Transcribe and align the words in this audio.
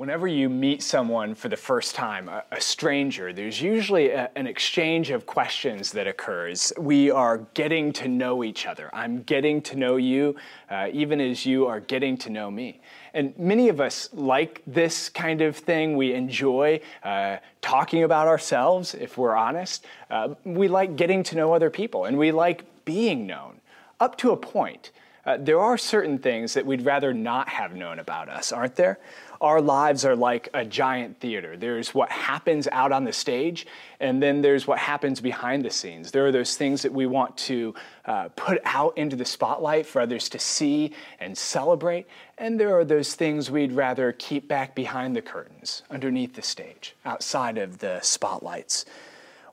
Whenever 0.00 0.26
you 0.26 0.48
meet 0.48 0.82
someone 0.82 1.34
for 1.34 1.50
the 1.50 1.56
first 1.58 1.94
time, 1.94 2.26
a, 2.26 2.42
a 2.52 2.58
stranger, 2.58 3.34
there's 3.34 3.60
usually 3.60 4.08
a, 4.08 4.30
an 4.34 4.46
exchange 4.46 5.10
of 5.10 5.26
questions 5.26 5.92
that 5.92 6.06
occurs. 6.06 6.72
We 6.78 7.10
are 7.10 7.46
getting 7.52 7.92
to 7.92 8.08
know 8.08 8.42
each 8.42 8.66
other. 8.66 8.88
I'm 8.94 9.22
getting 9.24 9.60
to 9.60 9.76
know 9.76 9.96
you, 9.96 10.36
uh, 10.70 10.88
even 10.94 11.20
as 11.20 11.44
you 11.44 11.66
are 11.66 11.80
getting 11.80 12.16
to 12.16 12.30
know 12.30 12.50
me. 12.50 12.80
And 13.12 13.38
many 13.38 13.68
of 13.68 13.78
us 13.78 14.08
like 14.14 14.62
this 14.66 15.10
kind 15.10 15.42
of 15.42 15.54
thing. 15.54 15.98
We 15.98 16.14
enjoy 16.14 16.80
uh, 17.04 17.36
talking 17.60 18.02
about 18.02 18.26
ourselves, 18.26 18.94
if 18.94 19.18
we're 19.18 19.36
honest. 19.36 19.84
Uh, 20.08 20.34
we 20.44 20.68
like 20.68 20.96
getting 20.96 21.22
to 21.24 21.36
know 21.36 21.52
other 21.52 21.68
people, 21.68 22.06
and 22.06 22.16
we 22.16 22.32
like 22.32 22.64
being 22.86 23.26
known 23.26 23.60
up 24.00 24.16
to 24.16 24.30
a 24.30 24.36
point. 24.38 24.92
Uh, 25.26 25.36
there 25.38 25.60
are 25.60 25.76
certain 25.76 26.18
things 26.18 26.54
that 26.54 26.64
we'd 26.64 26.86
rather 26.86 27.12
not 27.12 27.48
have 27.48 27.74
known 27.74 27.98
about 27.98 28.30
us, 28.30 28.52
aren't 28.52 28.76
there? 28.76 28.98
Our 29.40 29.62
lives 29.62 30.04
are 30.04 30.14
like 30.14 30.50
a 30.52 30.66
giant 30.66 31.18
theater. 31.18 31.56
There's 31.56 31.94
what 31.94 32.10
happens 32.10 32.68
out 32.70 32.92
on 32.92 33.04
the 33.04 33.12
stage, 33.12 33.66
and 33.98 34.22
then 34.22 34.42
there's 34.42 34.66
what 34.66 34.78
happens 34.78 35.20
behind 35.22 35.64
the 35.64 35.70
scenes. 35.70 36.10
There 36.10 36.26
are 36.26 36.32
those 36.32 36.56
things 36.56 36.82
that 36.82 36.92
we 36.92 37.06
want 37.06 37.38
to 37.38 37.74
uh, 38.04 38.28
put 38.36 38.60
out 38.66 38.98
into 38.98 39.16
the 39.16 39.24
spotlight 39.24 39.86
for 39.86 40.02
others 40.02 40.28
to 40.30 40.38
see 40.38 40.92
and 41.20 41.36
celebrate, 41.38 42.06
and 42.36 42.60
there 42.60 42.76
are 42.76 42.84
those 42.84 43.14
things 43.14 43.50
we'd 43.50 43.72
rather 43.72 44.12
keep 44.12 44.46
back 44.46 44.74
behind 44.74 45.16
the 45.16 45.22
curtains, 45.22 45.84
underneath 45.90 46.34
the 46.34 46.42
stage, 46.42 46.94
outside 47.06 47.56
of 47.56 47.78
the 47.78 47.98
spotlights. 48.02 48.84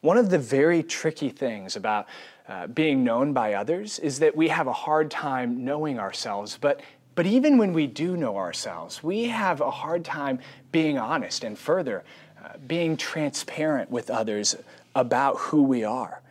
One 0.02 0.18
of 0.18 0.30
the 0.30 0.38
very 0.40 0.84
tricky 0.84 1.30
things 1.30 1.76
about 1.76 2.08
uh, 2.48 2.68
being 2.68 3.04
known 3.04 3.34
by 3.34 3.54
others 3.54 4.00
is 4.00 4.20
that 4.20 4.36
we 4.36 4.48
have 4.48 4.68
a 4.68 4.74
hard 4.74 5.12
time 5.12 5.66
knowing 5.66 6.00
ourselves. 6.00 6.58
But, 6.60 6.82
but 7.18 7.26
even 7.26 7.58
when 7.58 7.74
we 7.74 7.88
do 7.88 8.16
know 8.16 8.38
ourselves, 8.38 9.02
we 9.02 9.24
have 9.24 9.60
a 9.60 9.72
hard 9.72 10.06
time 10.06 10.38
being 10.72 11.00
honest 11.00 11.44
and 11.44 11.58
further, 11.58 12.04
uh, 12.46 12.50
being 12.68 12.96
transparent 12.96 13.90
with 13.90 14.12
others 14.12 14.56
about 14.94 15.36
who 15.38 15.64
we 15.64 15.84
are. 15.84 16.22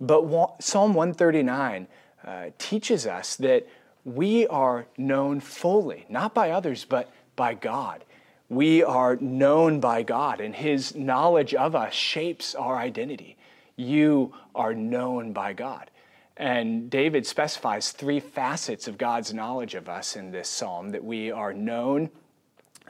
But 0.00 0.24
Psalm 0.60 0.94
139 0.94 1.88
uh, 2.26 2.46
teaches 2.56 3.06
us 3.06 3.36
that 3.36 3.68
we 4.06 4.46
are 4.46 4.86
known 4.96 5.40
fully, 5.40 6.06
not 6.08 6.32
by 6.32 6.52
others, 6.52 6.86
but 6.86 7.12
by 7.36 7.52
God. 7.52 8.02
We 8.48 8.82
are 8.82 9.16
known 9.16 9.78
by 9.78 10.04
God, 10.04 10.40
and 10.40 10.56
His 10.56 10.94
knowledge 10.94 11.52
of 11.52 11.76
us 11.76 11.92
shapes 11.92 12.54
our 12.54 12.78
identity 12.78 13.36
you 13.76 14.32
are 14.54 14.74
known 14.74 15.32
by 15.32 15.52
God. 15.52 15.90
And 16.36 16.90
David 16.90 17.26
specifies 17.26 17.92
three 17.92 18.20
facets 18.20 18.88
of 18.88 18.98
God's 18.98 19.32
knowledge 19.32 19.74
of 19.74 19.88
us 19.88 20.16
in 20.16 20.30
this 20.32 20.48
psalm 20.48 20.90
that 20.90 21.04
we 21.04 21.30
are 21.30 21.52
known 21.52 22.10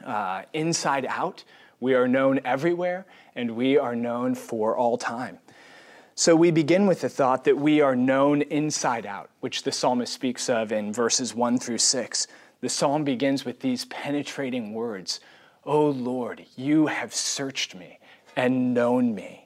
uh, 0.03 0.43
inside 0.53 1.05
out, 1.07 1.43
we 1.79 1.93
are 1.93 2.07
known 2.07 2.39
everywhere, 2.43 3.05
and 3.35 3.51
we 3.51 3.77
are 3.77 3.95
known 3.95 4.35
for 4.35 4.75
all 4.75 4.97
time. 4.97 5.39
So 6.15 6.35
we 6.35 6.49
begin 6.49 6.87
with 6.87 7.01
the 7.01 7.09
thought 7.09 7.43
that 7.43 7.57
we 7.57 7.81
are 7.81 7.95
known 7.95 8.41
inside 8.43 9.05
out, 9.05 9.29
which 9.41 9.63
the 9.63 9.71
psalmist 9.71 10.13
speaks 10.13 10.49
of 10.49 10.71
in 10.71 10.93
verses 10.93 11.35
1 11.35 11.59
through 11.59 11.77
6. 11.77 12.27
The 12.61 12.69
psalm 12.69 13.03
begins 13.03 13.45
with 13.45 13.59
these 13.59 13.85
penetrating 13.85 14.73
words 14.73 15.19
O 15.65 15.89
Lord, 15.89 16.45
you 16.55 16.87
have 16.87 17.13
searched 17.13 17.75
me 17.75 17.99
and 18.35 18.73
known 18.73 19.15
me 19.15 19.44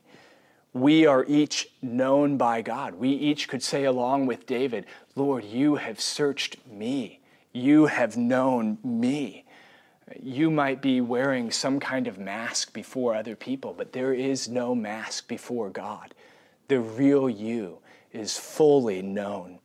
we 0.73 1.05
are 1.05 1.25
each 1.27 1.69
known 1.81 2.37
by 2.37 2.61
God. 2.61 2.95
We 2.95 3.09
each 3.09 3.47
could 3.47 3.63
say, 3.63 3.85
along 3.85 4.27
with 4.27 4.45
David, 4.45 4.85
Lord, 5.15 5.43
you 5.43 5.75
have 5.75 5.99
searched 5.99 6.57
me. 6.67 7.19
You 7.51 7.87
have 7.87 8.15
known 8.15 8.77
me. 8.83 9.45
You 10.21 10.49
might 10.51 10.81
be 10.81 11.01
wearing 11.01 11.51
some 11.51 11.79
kind 11.79 12.07
of 12.07 12.17
mask 12.17 12.73
before 12.73 13.15
other 13.15 13.35
people, 13.35 13.73
but 13.77 13.93
there 13.93 14.13
is 14.13 14.47
no 14.47 14.75
mask 14.75 15.27
before 15.27 15.69
God. 15.69 16.13
The 16.67 16.79
real 16.79 17.29
you 17.29 17.79
is 18.11 18.37
fully 18.37 19.01
known. 19.01 19.59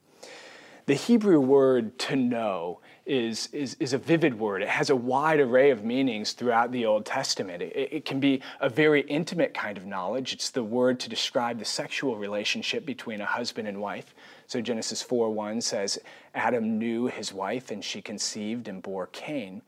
The 0.86 0.94
Hebrew 0.94 1.40
word 1.40 1.98
to 2.00 2.16
know 2.16 2.80
is, 3.06 3.48
is, 3.52 3.76
is 3.80 3.92
a 3.92 3.98
vivid 3.98 4.38
word. 4.38 4.62
It 4.62 4.68
has 4.68 4.90
a 4.90 4.96
wide 4.96 5.40
array 5.40 5.70
of 5.70 5.84
meanings 5.84 6.32
throughout 6.32 6.72
the 6.72 6.86
Old 6.86 7.04
Testament. 7.04 7.62
It, 7.62 7.88
it 7.92 8.04
can 8.04 8.20
be 8.20 8.40
a 8.60 8.68
very 8.68 9.02
intimate 9.02 9.52
kind 9.52 9.76
of 9.76 9.86
knowledge. 9.86 10.32
It's 10.32 10.50
the 10.50 10.64
word 10.64 11.00
to 11.00 11.08
describe 11.08 11.58
the 11.58 11.64
sexual 11.64 12.16
relationship 12.16 12.86
between 12.86 13.20
a 13.20 13.26
husband 13.26 13.68
and 13.68 13.80
wife. 13.80 14.14
So 14.46 14.60
Genesis 14.60 15.02
4 15.02 15.30
1 15.30 15.60
says, 15.60 15.98
Adam 16.34 16.78
knew 16.78 17.06
his 17.06 17.32
wife, 17.32 17.70
and 17.70 17.84
she 17.84 18.00
conceived 18.00 18.68
and 18.68 18.82
bore 18.82 19.06
Cain 19.08 19.62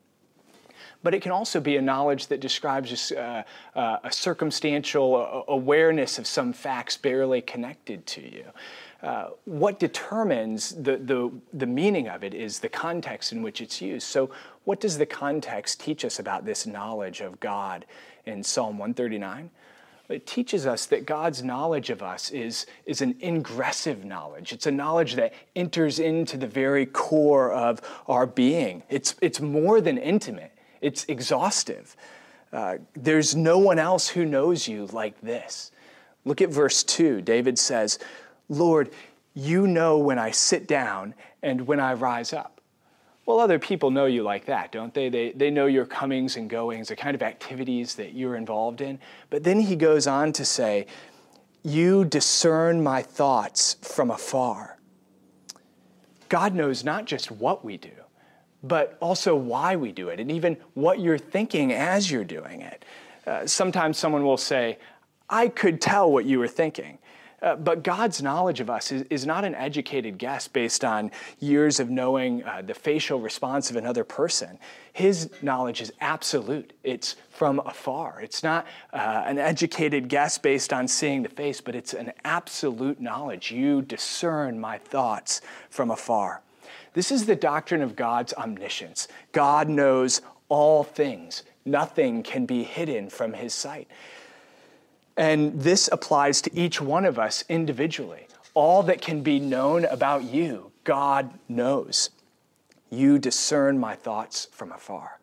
but 1.03 1.15
it 1.15 1.23
can 1.23 1.31
also 1.31 1.61
be 1.61 1.77
a 1.77 1.83
knowledge 1.83 2.27
that 2.27 2.41
describes 2.41 2.91
just, 2.91 3.13
uh, 3.13 3.45
uh, 3.77 3.99
a 4.03 4.11
circumstantial 4.11 5.45
awareness 5.47 6.19
of 6.19 6.27
some 6.27 6.53
facts 6.53 6.97
barely 6.97 7.41
connected 7.41 8.05
to 8.07 8.21
you. 8.21 8.45
Uh, 9.03 9.29
what 9.45 9.79
determines 9.79 10.71
the, 10.71 10.97
the, 10.97 11.31
the 11.53 11.67
meaning 11.67 12.09
of 12.09 12.25
it 12.25 12.33
is 12.33 12.61
the 12.61 12.69
context 12.69 13.33
in 13.33 13.43
which 13.43 13.61
it's 13.61 13.83
used. 13.83 14.07
So, 14.07 14.31
what 14.65 14.81
does 14.81 14.99
the 14.99 15.07
context 15.07 15.81
teach 15.81 16.05
us 16.05 16.19
about 16.19 16.45
this 16.45 16.67
knowledge 16.67 17.21
of 17.21 17.39
God 17.39 17.85
in 18.25 18.43
Psalm 18.43 18.79
139? 18.79 19.51
It 20.09 20.27
teaches 20.27 20.67
us 20.67 20.87
that 20.87 21.05
God's 21.05 21.43
knowledge 21.43 21.91
of 21.91 22.03
us 22.03 22.31
is, 22.31 22.67
is 22.85 23.01
an 23.01 23.17
ingressive 23.21 24.05
knowledge. 24.05 24.53
It's 24.53 24.67
a 24.67 24.71
knowledge 24.71 25.15
that 25.17 25.35
enters 25.55 25.99
into 25.99 26.37
the 26.37 26.47
very 26.47 26.87
core 26.87 27.53
of 27.53 27.81
our 28.07 28.27
being. 28.27 28.83
It's, 28.89 29.17
it's 29.21 29.41
more 29.41 29.81
than 29.81 29.99
intimate, 29.99 30.53
it's 30.81 31.05
exhaustive. 31.05 31.97
Uh, 32.53 32.77
there's 32.95 33.35
no 33.35 33.59
one 33.59 33.79
else 33.79 34.09
who 34.09 34.25
knows 34.25 34.69
you 34.69 34.87
like 34.87 35.21
this. 35.21 35.73
Look 36.25 36.41
at 36.41 36.49
verse 36.49 36.83
2. 36.85 37.23
David 37.23 37.59
says, 37.59 37.99
Lord, 38.49 38.91
you 39.35 39.67
know 39.67 39.99
when 39.99 40.19
I 40.19 40.31
sit 40.31 40.67
down 40.67 41.15
and 41.43 41.67
when 41.67 41.81
I 41.81 41.95
rise 41.95 42.33
up. 42.33 42.61
Well, 43.27 43.41
other 43.41 43.59
people 43.59 43.91
know 43.91 44.07
you 44.07 44.23
like 44.23 44.47
that, 44.47 44.71
don't 44.71 44.95
they? 44.95 45.09
They, 45.09 45.33
they 45.33 45.51
know 45.51 45.67
your 45.67 45.85
comings 45.85 46.37
and 46.37 46.49
goings, 46.49 46.89
the 46.89 46.97
kind 46.97 47.15
of 47.15 47.23
activities 47.23 47.97
that 47.97 48.15
you're 48.15 48.37
involved 48.37 48.81
in. 48.81 49.01
But 49.31 49.43
then 49.43 49.59
he 49.59 49.75
goes 49.75 50.07
on 50.07 50.33
to 50.35 50.45
say, 50.45 50.87
You 51.65 52.05
discern 52.05 52.85
my 52.85 53.03
thoughts 53.03 53.77
from 53.83 54.13
afar. 54.13 54.79
God 56.29 56.55
knows 56.55 56.85
not 56.85 57.05
just 57.05 57.33
what 57.33 57.65
we 57.65 57.77
do, 57.77 57.91
but 58.63 58.97
also 59.01 59.35
why 59.35 59.75
we 59.75 59.91
do 59.91 60.09
it, 60.09 60.21
and 60.21 60.31
even 60.31 60.57
what 60.75 61.01
you're 61.01 61.19
thinking 61.19 61.73
as 61.73 62.11
you're 62.11 62.25
doing 62.25 62.63
it. 62.63 62.85
Uh, 63.27 63.45
sometimes 63.45 63.99
someone 63.99 64.25
will 64.25 64.37
say, 64.37 64.79
I 65.29 65.49
could 65.49 65.81
tell 65.81 66.11
what 66.11 66.25
you 66.25 66.39
were 66.39 66.49
thinking. 66.49 66.99
Uh, 67.43 67.55
but 67.55 67.83
God's 67.83 68.23
knowledge 68.23 68.61
of 68.61 68.71
us 68.71 68.91
is, 68.91 69.03
is, 69.11 69.27
not 69.27 69.45
an 69.45 69.55
educated 69.55 70.17
guess 70.17 70.49
based 70.49 70.85
on 70.85 71.11
years 71.39 71.79
of 71.79 71.91
knowing 71.91 72.43
uh, 72.45 72.63
the 72.63 72.73
facial 72.73 73.21
response 73.21 73.69
of 73.69 73.77
another 73.77 74.05
person. 74.05 74.59
His 74.95 75.31
knowledge 75.43 75.83
is 75.83 75.93
absolute, 76.01 76.73
it's 76.83 77.17
from 77.29 77.61
afar. 77.67 78.21
It's 78.23 78.43
not 78.43 78.67
uh, 78.93 79.25
an 79.27 79.39
educated 79.39 80.09
guess 80.09 80.39
based 80.39 80.73
on 80.73 80.89
seeing 80.89 81.23
the 81.23 81.29
face, 81.29 81.61
but 81.61 81.75
it's 81.75 81.93
an 81.93 82.13
absolute 82.25 83.01
knowledge. 83.01 83.53
You 83.53 83.83
discern 83.83 84.59
my 84.59 84.79
thoughts 84.79 85.43
from 85.69 85.91
afar. 85.91 86.43
This 86.95 87.13
is 87.13 87.27
the 87.27 87.37
doctrine 87.37 87.83
of 87.83 87.95
God's 87.95 88.33
omniscience. 88.33 89.09
God 89.33 89.69
knows 89.69 90.23
all 90.49 90.85
things, 90.85 91.43
nothing 91.67 92.23
can 92.23 92.47
be 92.47 92.63
hidden 92.63 93.11
from 93.11 93.35
his 93.35 93.53
sight. 93.53 93.89
And 95.17 95.61
this 95.61 95.89
applies 95.91 96.43
to 96.43 96.55
each 96.55 96.81
one 96.81 97.05
of 97.05 97.19
us 97.19 97.45
individually. 97.49 98.27
All 98.55 98.83
that 98.85 99.01
can 99.01 99.23
be 99.23 99.39
known 99.39 99.85
about 99.87 100.25
you, 100.25 100.73
God 100.85 101.31
knows. 101.49 102.11
You 102.91 103.19
discern 103.19 103.79
my 103.79 103.95
thoughts 103.95 104.49
from 104.53 104.73
afar. 104.73 105.19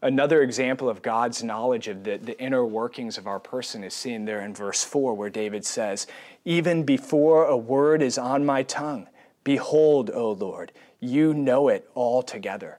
Another 0.00 0.42
example 0.42 0.88
of 0.88 1.00
God's 1.00 1.44
knowledge 1.44 1.86
of 1.86 2.02
the, 2.02 2.16
the 2.16 2.38
inner 2.40 2.66
workings 2.66 3.18
of 3.18 3.28
our 3.28 3.38
person 3.38 3.84
is 3.84 3.94
seen 3.94 4.24
there 4.24 4.40
in 4.40 4.52
verse 4.52 4.82
4, 4.82 5.14
where 5.14 5.30
David 5.30 5.64
says, 5.64 6.08
Even 6.44 6.82
before 6.82 7.44
a 7.44 7.56
word 7.56 8.02
is 8.02 8.18
on 8.18 8.44
my 8.44 8.64
tongue, 8.64 9.06
behold, 9.44 10.10
O 10.12 10.32
Lord, 10.32 10.72
you 10.98 11.32
know 11.32 11.68
it 11.68 11.88
altogether. 11.94 12.78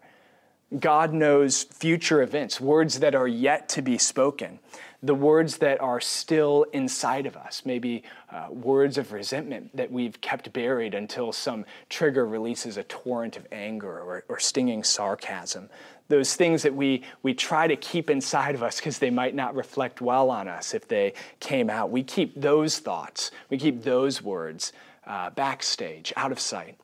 God 0.78 1.14
knows 1.14 1.64
future 1.64 2.22
events, 2.22 2.60
words 2.60 3.00
that 3.00 3.16
are 3.16 3.28
yet 3.28 3.70
to 3.70 3.82
be 3.82 3.98
spoken 3.98 4.60
the 5.04 5.14
words 5.14 5.58
that 5.58 5.82
are 5.82 6.00
still 6.00 6.66
inside 6.72 7.26
of 7.26 7.36
us, 7.36 7.64
maybe 7.66 8.04
uh, 8.32 8.48
words 8.50 8.98
of 8.98 9.12
resentment 9.12 9.76
that 9.76 9.92
we've 9.92 10.20
kept 10.22 10.52
buried 10.54 10.94
until 10.94 11.34
some 11.34 11.66
trigger 11.90 12.26
releases 12.26 12.78
a 12.78 12.84
torrent 12.84 13.36
of 13.36 13.46
anger 13.52 14.00
or, 14.00 14.24
or 14.30 14.40
stinging 14.40 14.82
sarcasm. 14.82 15.70
Those 16.08 16.36
things 16.36 16.64
that 16.64 16.74
we, 16.74 17.04
we 17.22 17.34
try 17.34 17.68
to 17.68 17.76
keep 17.76 18.10
inside 18.10 18.56
of 18.56 18.64
us 18.64 18.78
because 18.78 19.00
they 19.00 19.10
might 19.10 19.36
not 19.36 19.56
reflect 19.56 20.00
well 20.00 20.32
on 20.32 20.48
us 20.48 20.74
if 20.74 20.88
they 20.88 21.14
came 21.42 21.70
out. 21.70 21.92
We 21.92 22.04
keep 22.04 22.40
those 22.40 22.80
thoughts, 22.80 23.30
we 23.50 23.58
keep 23.58 23.84
those 23.84 24.22
words 24.22 24.72
uh, 25.06 25.32
backstage, 25.32 26.14
out 26.16 26.32
of 26.32 26.40
sight. 26.40 26.78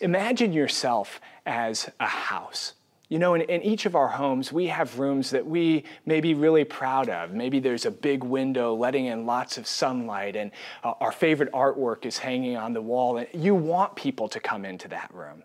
Imagine 0.00 0.52
yourself 0.52 1.20
as 1.44 1.90
a 1.98 2.06
house 2.06 2.74
You 3.08 3.18
know, 3.18 3.34
in, 3.34 3.40
in, 3.42 3.62
each 3.62 3.86
of 3.86 3.96
our 3.96 4.08
homes, 4.08 4.52
we 4.52 4.66
have 4.66 4.98
rooms 4.98 5.30
that 5.30 5.46
we 5.46 5.84
may 6.04 6.20
be 6.20 6.34
really 6.34 6.64
proud 6.64 7.08
of. 7.08 7.32
Maybe 7.32 7.58
there's 7.58 7.86
a 7.86 7.90
big 7.90 8.22
window 8.22 8.74
letting 8.74 9.06
in 9.06 9.24
lots 9.24 9.56
of 9.56 9.66
sunlight, 9.66 10.36
and 10.36 10.50
uh, 10.84 10.92
our 11.00 11.12
favorite 11.12 11.50
artwork 11.52 12.04
is 12.04 12.18
hanging 12.18 12.58
on 12.58 12.74
the 12.74 12.82
wall, 12.82 13.16
and 13.16 13.26
you 13.32 13.54
want 13.54 13.96
people 13.96 14.28
to 14.28 14.40
come 14.40 14.66
into 14.66 14.88
that 14.88 15.12
room. 15.14 15.42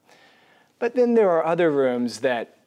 But 0.79 0.93
then 0.95 1.13
there 1.13 1.29
are 1.29 1.45
other 1.45 1.71
rooms 1.71 2.19
that 2.19 2.57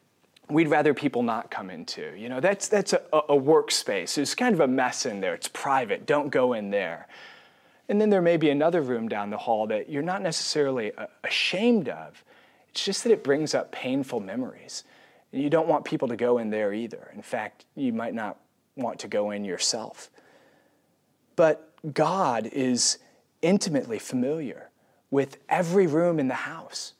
we'd 0.48 0.68
rather 0.68 0.94
people 0.94 1.22
not 1.22 1.50
come 1.50 1.68
into. 1.68 2.14
You 2.16 2.30
know, 2.30 2.40
that's, 2.40 2.68
that's 2.68 2.94
a, 2.94 3.02
a 3.12 3.36
workspace. 3.36 4.14
There's 4.14 4.34
kind 4.34 4.54
of 4.54 4.60
a 4.60 4.68
mess 4.68 5.04
in 5.04 5.20
there, 5.20 5.34
it's 5.34 5.48
private, 5.48 6.06
don't 6.06 6.30
go 6.30 6.54
in 6.54 6.70
there. 6.70 7.08
And 7.88 8.00
then 8.00 8.08
there 8.08 8.22
may 8.22 8.38
be 8.38 8.48
another 8.48 8.80
room 8.80 9.08
down 9.08 9.28
the 9.28 9.36
hall 9.36 9.66
that 9.66 9.90
you're 9.90 10.02
not 10.02 10.22
necessarily 10.22 10.92
uh, 10.94 11.06
ashamed 11.22 11.90
of 11.90 12.24
it's 12.76 12.84
just 12.84 13.04
that 13.04 13.10
it 13.10 13.24
brings 13.24 13.54
up 13.54 13.72
painful 13.72 14.20
memories. 14.20 14.84
You 15.32 15.48
don't 15.48 15.66
want 15.66 15.86
people 15.86 16.08
to 16.08 16.16
go 16.16 16.36
in 16.36 16.50
there 16.50 16.74
either. 16.74 17.10
In 17.14 17.22
fact, 17.22 17.64
you 17.74 17.90
might 17.90 18.12
not 18.12 18.38
want 18.76 18.98
to 18.98 19.08
go 19.08 19.30
in 19.30 19.46
yourself. 19.46 20.10
But 21.36 21.72
God 21.94 22.44
is 22.52 22.98
intimately 23.40 23.98
familiar 23.98 24.68
with 25.10 25.38
every 25.48 25.86
room 25.86 26.20
in 26.20 26.28
the 26.28 26.34
house. 26.34 26.92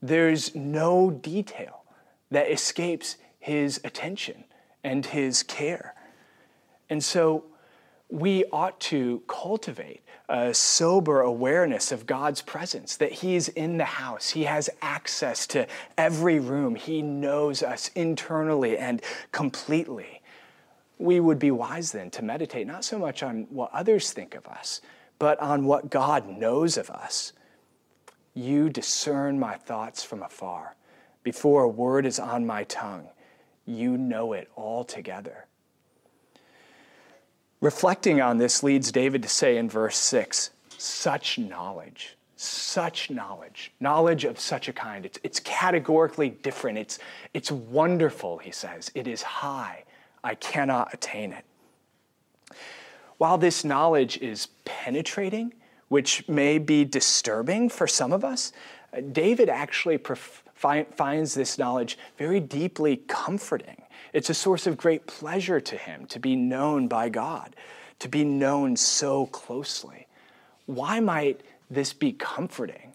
There's 0.00 0.54
no 0.54 1.10
detail 1.10 1.82
that 2.30 2.48
escapes 2.48 3.16
his 3.40 3.80
attention 3.82 4.44
and 4.84 5.04
his 5.04 5.42
care. 5.42 5.96
And 6.88 7.02
so 7.02 7.46
we 8.08 8.44
ought 8.52 8.78
to 8.82 9.24
cultivate 9.26 10.03
a 10.28 10.54
sober 10.54 11.20
awareness 11.20 11.92
of 11.92 12.06
God's 12.06 12.40
presence, 12.40 12.96
that 12.96 13.12
He's 13.12 13.48
in 13.48 13.76
the 13.76 13.84
house. 13.84 14.30
He 14.30 14.44
has 14.44 14.70
access 14.80 15.46
to 15.48 15.66
every 15.98 16.38
room. 16.38 16.74
He 16.74 17.02
knows 17.02 17.62
us 17.62 17.90
internally 17.94 18.78
and 18.78 19.02
completely. 19.32 20.22
We 20.98 21.20
would 21.20 21.38
be 21.38 21.50
wise 21.50 21.92
then 21.92 22.10
to 22.12 22.22
meditate 22.22 22.66
not 22.66 22.84
so 22.84 22.98
much 22.98 23.22
on 23.22 23.46
what 23.50 23.72
others 23.72 24.12
think 24.12 24.34
of 24.34 24.46
us, 24.46 24.80
but 25.18 25.38
on 25.40 25.66
what 25.66 25.90
God 25.90 26.28
knows 26.28 26.76
of 26.76 26.88
us. 26.88 27.32
You 28.32 28.68
discern 28.68 29.38
my 29.38 29.56
thoughts 29.56 30.02
from 30.02 30.22
afar. 30.22 30.76
Before 31.22 31.62
a 31.62 31.68
word 31.68 32.06
is 32.06 32.18
on 32.18 32.46
my 32.46 32.64
tongue, 32.64 33.08
you 33.64 33.96
know 33.96 34.32
it 34.32 34.50
altogether. 34.56 35.46
Reflecting 37.64 38.20
on 38.20 38.36
this 38.36 38.62
leads 38.62 38.92
David 38.92 39.22
to 39.22 39.28
say 39.30 39.56
in 39.56 39.70
verse 39.70 39.96
6 39.96 40.50
such 40.76 41.38
knowledge, 41.38 42.14
such 42.36 43.08
knowledge, 43.08 43.72
knowledge 43.80 44.26
of 44.26 44.38
such 44.38 44.68
a 44.68 44.72
kind. 44.74 45.06
It's, 45.06 45.18
it's 45.22 45.40
categorically 45.40 46.28
different. 46.28 46.76
It's, 46.76 46.98
it's 47.32 47.50
wonderful, 47.50 48.36
he 48.36 48.50
says. 48.50 48.90
It 48.94 49.08
is 49.08 49.22
high. 49.22 49.84
I 50.22 50.34
cannot 50.34 50.92
attain 50.92 51.32
it. 51.32 51.46
While 53.16 53.38
this 53.38 53.64
knowledge 53.64 54.18
is 54.18 54.48
penetrating, 54.66 55.54
which 55.88 56.28
may 56.28 56.58
be 56.58 56.84
disturbing 56.84 57.70
for 57.70 57.86
some 57.86 58.12
of 58.12 58.26
us, 58.26 58.52
David 59.10 59.48
actually 59.48 59.96
pref- 59.96 60.44
finds 60.54 61.32
this 61.32 61.58
knowledge 61.58 61.96
very 62.18 62.40
deeply 62.40 62.98
comforting. 62.98 63.83
It's 64.14 64.30
a 64.30 64.34
source 64.34 64.68
of 64.68 64.76
great 64.76 65.08
pleasure 65.08 65.60
to 65.60 65.76
him 65.76 66.06
to 66.06 66.20
be 66.20 66.36
known 66.36 66.86
by 66.86 67.08
God, 67.08 67.56
to 67.98 68.08
be 68.08 68.24
known 68.24 68.76
so 68.76 69.26
closely. 69.26 70.06
Why 70.66 71.00
might 71.00 71.40
this 71.68 71.92
be 71.92 72.12
comforting? 72.12 72.92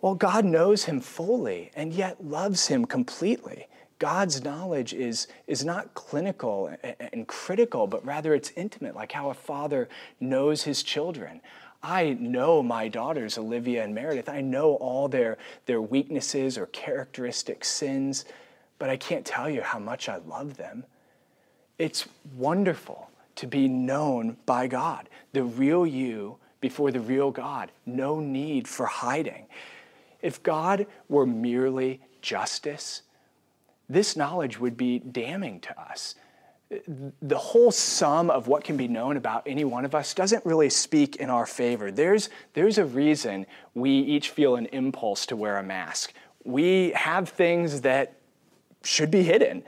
Well, 0.00 0.14
God 0.14 0.46
knows 0.46 0.84
him 0.84 1.00
fully 1.00 1.70
and 1.76 1.92
yet 1.92 2.24
loves 2.24 2.68
him 2.68 2.86
completely. 2.86 3.66
God's 3.98 4.42
knowledge 4.42 4.94
is, 4.94 5.26
is 5.46 5.62
not 5.62 5.92
clinical 5.92 6.74
and 7.12 7.28
critical, 7.28 7.86
but 7.86 8.04
rather 8.06 8.32
it's 8.32 8.52
intimate, 8.56 8.94
like 8.94 9.12
how 9.12 9.28
a 9.28 9.34
father 9.34 9.90
knows 10.20 10.62
his 10.62 10.82
children. 10.82 11.42
I 11.82 12.16
know 12.18 12.62
my 12.62 12.88
daughters, 12.88 13.36
Olivia 13.36 13.84
and 13.84 13.94
Meredith. 13.94 14.28
I 14.30 14.40
know 14.40 14.74
all 14.76 15.08
their, 15.08 15.36
their 15.66 15.82
weaknesses 15.82 16.56
or 16.56 16.66
characteristic 16.66 17.62
sins 17.62 18.24
but 18.78 18.90
I 18.90 18.96
can't 18.96 19.24
tell 19.24 19.48
you 19.48 19.62
how 19.62 19.78
much 19.78 20.08
I 20.08 20.16
love 20.16 20.56
them. 20.56 20.84
It's 21.78 22.06
wonderful 22.36 23.10
to 23.36 23.46
be 23.46 23.68
known 23.68 24.36
by 24.46 24.66
God, 24.66 25.08
the 25.32 25.44
real 25.44 25.86
you 25.86 26.38
before 26.60 26.90
the 26.90 27.00
real 27.00 27.30
God. 27.30 27.70
No 27.86 28.18
need 28.20 28.66
for 28.66 28.86
hiding. 28.86 29.46
If 30.22 30.42
God 30.42 30.86
were 31.08 31.26
merely 31.26 32.00
justice, 32.20 33.02
this 33.88 34.16
knowledge 34.16 34.58
would 34.58 34.76
be 34.76 34.98
damning 34.98 35.60
to 35.60 35.80
us. 35.80 36.16
The 37.22 37.38
whole 37.38 37.70
sum 37.70 38.28
of 38.28 38.48
what 38.48 38.64
can 38.64 38.76
be 38.76 38.88
known 38.88 39.16
about 39.16 39.44
any 39.46 39.64
one 39.64 39.84
of 39.84 39.94
us 39.94 40.12
doesn't 40.12 40.44
really 40.44 40.68
speak 40.68 41.16
in 41.16 41.30
our 41.30 41.46
favor. 41.46 41.90
There's, 41.90 42.28
there's 42.52 42.76
a 42.76 42.84
reason 42.84 43.46
we 43.74 43.90
each 43.90 44.30
feel 44.30 44.56
an 44.56 44.66
impulse 44.66 45.24
to 45.26 45.36
wear 45.36 45.56
a 45.56 45.62
mask. 45.62 46.12
We 46.44 46.90
have 46.90 47.30
things 47.30 47.80
that 47.82 48.17
should 48.84 49.10
be 49.10 49.22
hidden. 49.22 49.62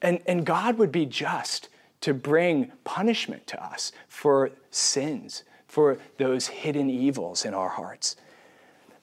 And, 0.00 0.20
and 0.26 0.44
God 0.44 0.78
would 0.78 0.92
be 0.92 1.06
just 1.06 1.68
to 2.00 2.12
bring 2.12 2.72
punishment 2.84 3.46
to 3.46 3.64
us 3.64 3.92
for 4.08 4.50
sins, 4.70 5.44
for 5.68 5.98
those 6.18 6.48
hidden 6.48 6.90
evils 6.90 7.44
in 7.44 7.54
our 7.54 7.70
hearts. 7.70 8.16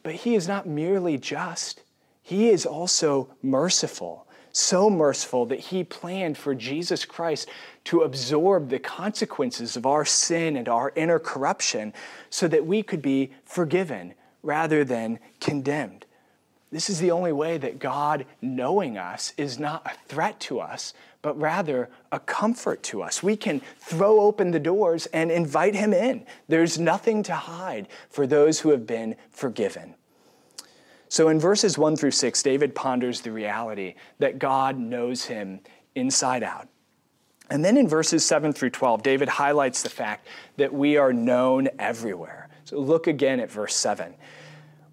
But 0.03 0.15
He 0.15 0.35
is 0.35 0.47
not 0.47 0.67
merely 0.67 1.17
just, 1.17 1.81
He 2.21 2.49
is 2.49 2.65
also 2.65 3.29
merciful. 3.41 4.27
So 4.51 4.89
merciful 4.89 5.45
that 5.47 5.59
He 5.59 5.83
planned 5.83 6.37
for 6.37 6.55
Jesus 6.55 7.05
Christ 7.05 7.47
to 7.85 8.01
absorb 8.01 8.69
the 8.69 8.79
consequences 8.79 9.77
of 9.77 9.85
our 9.85 10.03
sin 10.03 10.57
and 10.57 10.67
our 10.67 10.91
inner 10.95 11.19
corruption 11.19 11.93
so 12.29 12.47
that 12.47 12.65
we 12.65 12.83
could 12.83 13.01
be 13.01 13.31
forgiven 13.45 14.13
rather 14.43 14.83
than 14.83 15.19
condemned. 15.39 16.05
This 16.71 16.89
is 16.89 16.99
the 16.99 17.11
only 17.11 17.31
way 17.31 17.57
that 17.57 17.79
God, 17.79 18.25
knowing 18.41 18.97
us, 18.97 19.33
is 19.37 19.57
not 19.57 19.85
a 19.85 19.97
threat 20.07 20.39
to 20.41 20.59
us, 20.59 20.93
but 21.21 21.39
rather 21.39 21.89
a 22.11 22.19
comfort 22.19 22.83
to 22.83 23.01
us. 23.01 23.23
We 23.23 23.35
can 23.35 23.61
throw 23.79 24.21
open 24.21 24.51
the 24.51 24.59
doors 24.59 25.07
and 25.07 25.31
invite 25.31 25.75
Him 25.75 25.93
in. 25.93 26.25
There's 26.47 26.77
nothing 26.77 27.23
to 27.23 27.33
hide 27.33 27.87
for 28.09 28.27
those 28.27 28.59
who 28.59 28.69
have 28.69 28.85
been 28.85 29.15
forgiven. 29.31 29.95
So 31.09 31.27
in 31.27 31.39
verses 31.39 31.75
1 31.75 31.95
through 31.95 32.11
6, 32.11 32.43
David 32.43 32.75
ponders 32.75 33.21
the 33.21 33.31
reality 33.31 33.95
that 34.19 34.37
God 34.37 34.77
knows 34.77 35.25
him 35.25 35.59
inside 35.95 36.43
out. 36.43 36.67
And 37.49 37.65
then 37.65 37.77
in 37.77 37.87
verses 37.87 38.23
7 38.23 38.53
through 38.53 38.69
12, 38.69 39.01
David 39.01 39.27
highlights 39.27 39.81
the 39.81 39.89
fact 39.89 40.27
that 40.57 40.71
we 40.71 40.97
are 40.97 41.11
known 41.11 41.67
everywhere. 41.79 42.47
So 42.63 42.77
look 42.77 43.07
again 43.07 43.39
at 43.39 43.49
verse 43.49 43.75
7. 43.75 44.13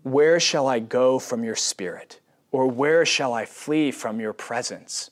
Where 0.07 0.39
shall 0.39 0.69
I 0.69 0.79
go 0.79 1.19
from 1.19 1.43
your 1.43 1.57
spirit? 1.57 2.21
Or 2.53 2.69
where 2.69 3.05
shall 3.05 3.35
I 3.35 3.45
flee 3.45 3.91
from 3.91 4.21
your 4.21 4.33
presence? 4.33 5.11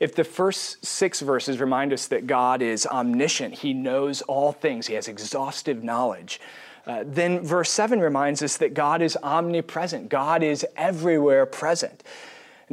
If 0.00 0.16
the 0.16 0.24
first 0.24 0.84
six 0.84 1.20
verses 1.20 1.60
remind 1.60 1.92
us 1.92 2.08
that 2.08 2.26
God 2.26 2.60
is 2.60 2.84
omniscient, 2.84 3.54
He 3.54 3.72
knows 3.72 4.20
all 4.22 4.50
things, 4.50 4.88
He 4.88 4.94
has 4.94 5.06
exhaustive 5.06 5.84
knowledge, 5.84 6.40
uh, 6.84 7.04
then 7.06 7.44
verse 7.44 7.70
7 7.70 8.00
reminds 8.00 8.42
us 8.42 8.56
that 8.56 8.74
God 8.74 9.02
is 9.02 9.16
omnipresent, 9.22 10.08
God 10.08 10.42
is 10.42 10.66
everywhere 10.76 11.46
present. 11.46 12.02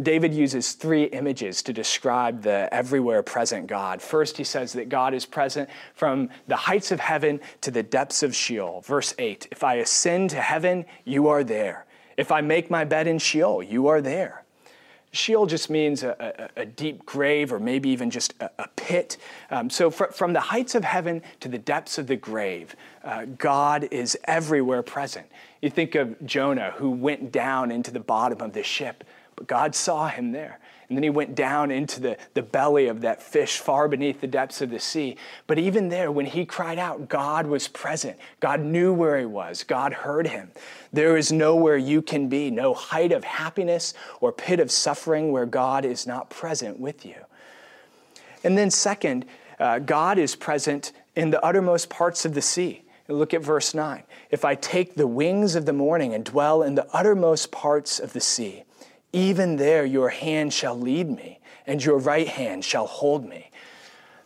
David 0.01 0.33
uses 0.33 0.73
three 0.73 1.05
images 1.05 1.61
to 1.63 1.73
describe 1.73 2.41
the 2.41 2.67
everywhere 2.73 3.23
present 3.23 3.67
God. 3.67 4.01
First, 4.01 4.37
he 4.37 4.43
says 4.43 4.73
that 4.73 4.89
God 4.89 5.13
is 5.13 5.25
present 5.25 5.69
from 5.93 6.29
the 6.47 6.55
heights 6.55 6.91
of 6.91 6.99
heaven 6.99 7.39
to 7.61 7.71
the 7.71 7.83
depths 7.83 8.21
of 8.21 8.35
Sheol. 8.35 8.81
Verse 8.81 9.13
8 9.17 9.47
If 9.51 9.63
I 9.63 9.75
ascend 9.75 10.31
to 10.31 10.41
heaven, 10.41 10.85
you 11.05 11.27
are 11.29 11.43
there. 11.43 11.85
If 12.17 12.31
I 12.31 12.41
make 12.41 12.69
my 12.69 12.83
bed 12.83 13.07
in 13.07 13.19
Sheol, 13.19 13.63
you 13.63 13.87
are 13.87 14.01
there. 14.01 14.43
Sheol 15.15 15.45
just 15.45 15.69
means 15.69 16.03
a, 16.03 16.49
a, 16.57 16.61
a, 16.63 16.65
deep 16.65 17.05
grave 17.05 17.53
or 17.53 17.59
maybe 17.59 17.87
even 17.87 18.09
just 18.09 18.33
a, 18.41 18.49
a 18.59 18.67
pit. 18.75 19.15
Um, 19.49 19.69
so, 19.69 19.89
fr- 19.89 20.11
from 20.11 20.33
the 20.33 20.41
heights 20.41 20.75
of 20.75 20.83
heaven 20.83 21.21
to 21.39 21.47
the 21.47 21.57
depths 21.57 21.97
of 21.97 22.07
the 22.07 22.17
grave, 22.17 22.75
uh, 23.01 23.23
God 23.37 23.87
is 23.91 24.17
everywhere 24.25 24.83
present. 24.83 25.25
You 25.61 25.69
think 25.69 25.95
of 25.95 26.23
Jonah, 26.25 26.73
who 26.75 26.91
went 26.91 27.31
down 27.31 27.71
into 27.71 27.91
the 27.91 27.99
bottom 28.01 28.41
of 28.41 28.51
the 28.51 28.61
ship 28.63 29.05
but 29.35 29.47
God 29.47 29.75
saw 29.75 30.07
him 30.07 30.31
there. 30.31 30.59
And 30.87 30.97
then 30.97 31.03
he 31.03 31.09
went 31.09 31.33
down 31.33 31.71
into 31.71 31.99
the, 31.99 32.17
the 32.35 32.43
belly 32.43 32.87
of 32.87 33.01
that 33.01 33.21
fish 33.21 33.57
far 33.57 33.87
beneath 33.87 34.21
the 34.21 34.27
depths 34.27 34.61
of 34.61 34.69
the 34.69 34.79
sea. 34.79 35.17
But 35.47 35.57
even 35.57 35.89
there, 35.89 36.11
when 36.11 36.27
he 36.27 36.45
cried 36.45 36.77
out, 36.77 37.09
God 37.09 37.47
was 37.47 37.67
present. 37.67 38.17
God 38.39 38.61
knew 38.61 38.93
where 38.93 39.17
he 39.17 39.25
was. 39.25 39.63
God 39.63 39.93
heard 39.93 40.27
him. 40.27 40.51
There 40.93 41.17
is 41.17 41.31
nowhere 41.31 41.77
you 41.77 42.03
can 42.03 42.29
be, 42.29 42.51
no 42.51 42.75
height 42.75 43.11
of 43.11 43.23
happiness 43.23 43.95
or 44.21 44.31
pit 44.31 44.59
of 44.59 44.69
suffering 44.69 45.31
where 45.31 45.47
God 45.47 45.85
is 45.85 46.05
not 46.05 46.29
present 46.29 46.79
with 46.79 47.03
you. 47.03 47.25
And 48.43 48.55
then, 48.55 48.69
second, 48.69 49.25
uh, 49.59 49.79
God 49.79 50.19
is 50.19 50.35
present 50.35 50.91
in 51.15 51.31
the 51.31 51.43
uttermost 51.43 51.89
parts 51.89 52.25
of 52.25 52.35
the 52.35 52.41
sea. 52.43 52.83
Look 53.07 53.33
at 53.33 53.41
verse 53.41 53.73
9. 53.73 54.03
If 54.29 54.45
I 54.45 54.55
take 54.55 54.95
the 54.95 55.07
wings 55.07 55.55
of 55.55 55.65
the 55.65 55.73
morning 55.73 56.13
and 56.13 56.23
dwell 56.23 56.63
in 56.63 56.75
the 56.75 56.87
uttermost 56.93 57.51
parts 57.51 57.99
of 57.99 58.13
the 58.13 58.21
sea, 58.21 58.63
Even 59.15 59.55
there, 59.55 59.85
your 59.85 60.09
hand 60.09 60.53
shall 60.53 60.77
lead 60.77 61.09
me, 61.09 61.39
and 61.65 61.81
your 61.81 61.97
right 61.97 62.27
hand 62.27 62.65
shall 62.65 62.85
hold 62.85 63.25
me. 63.25 63.49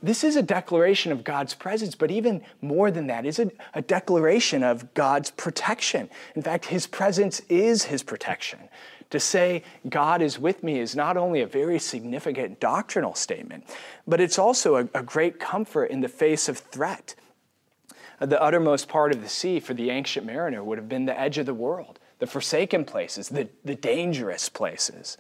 This 0.02 0.24
is 0.24 0.36
a 0.36 0.42
declaration 0.42 1.12
of 1.12 1.24
God's 1.24 1.54
presence, 1.54 1.94
but 1.94 2.10
even 2.10 2.42
more 2.60 2.90
than 2.90 3.06
that, 3.06 3.24
is 3.24 3.38
a, 3.38 3.52
a 3.76 3.84
declaration 3.84 4.64
of 4.64 4.96
God's 4.96 5.30
protection. 5.30 6.10
In 6.34 6.42
fact, 6.42 6.66
His 6.66 6.88
presence 6.88 7.40
is 7.50 7.84
His 7.84 8.02
protection. 8.02 8.62
To 9.12 9.20
say 9.20 9.62
God 9.88 10.24
is 10.24 10.40
with 10.40 10.64
me 10.64 10.80
is 10.80 10.96
not 10.96 11.18
only 11.18 11.42
a 11.42 11.48
very 11.48 11.78
significant 11.78 12.60
doctrinal 12.60 13.14
statement, 13.14 13.66
but 14.08 14.20
it's 14.20 14.40
also 14.40 14.78
a, 14.78 14.90
a 14.96 15.04
great 15.04 15.40
comfort 15.40 15.92
in 15.92 16.02
the 16.02 16.10
face 16.10 16.50
of 16.50 16.58
threat. 16.58 17.14
The 18.20 18.42
uttermost 18.42 18.90
part 18.90 19.14
of 19.14 19.22
the 19.22 19.30
sea 19.30 19.60
for 19.60 19.76
the 19.76 19.92
ancient 19.92 20.26
mariner 20.26 20.64
would 20.64 20.80
have 20.80 20.90
been 20.90 21.06
the 21.06 21.20
edge 21.20 21.38
of 21.38 21.46
the 21.46 21.54
world, 21.54 21.99
the 22.20 22.28
forsaken 22.28 22.86
places, 22.86 23.30
the, 23.30 23.50
the 23.66 23.76
dangerous 23.76 24.50
places. 24.50 25.18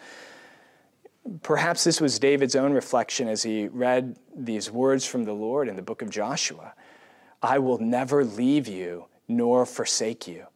Perhaps 1.44 1.84
this 1.84 2.00
was 2.00 2.20
David's 2.20 2.56
own 2.56 2.74
reflection 2.74 3.27
as 3.27 3.44
he 3.44 3.68
read 3.68 4.18
these 4.36 4.70
words 4.72 5.06
from 5.06 5.24
the 5.24 5.34
Lord 5.34 5.68
in 5.68 5.75
the 5.75 5.82
book 5.82 6.01
of 6.01 6.10
Joshua 6.10 6.74
I 7.41 7.58
will 7.60 7.77
never 7.77 8.25
leave 8.25 8.68
you 8.68 9.06
nor 9.29 9.65
forsake 9.65 10.27
you. 10.27 10.48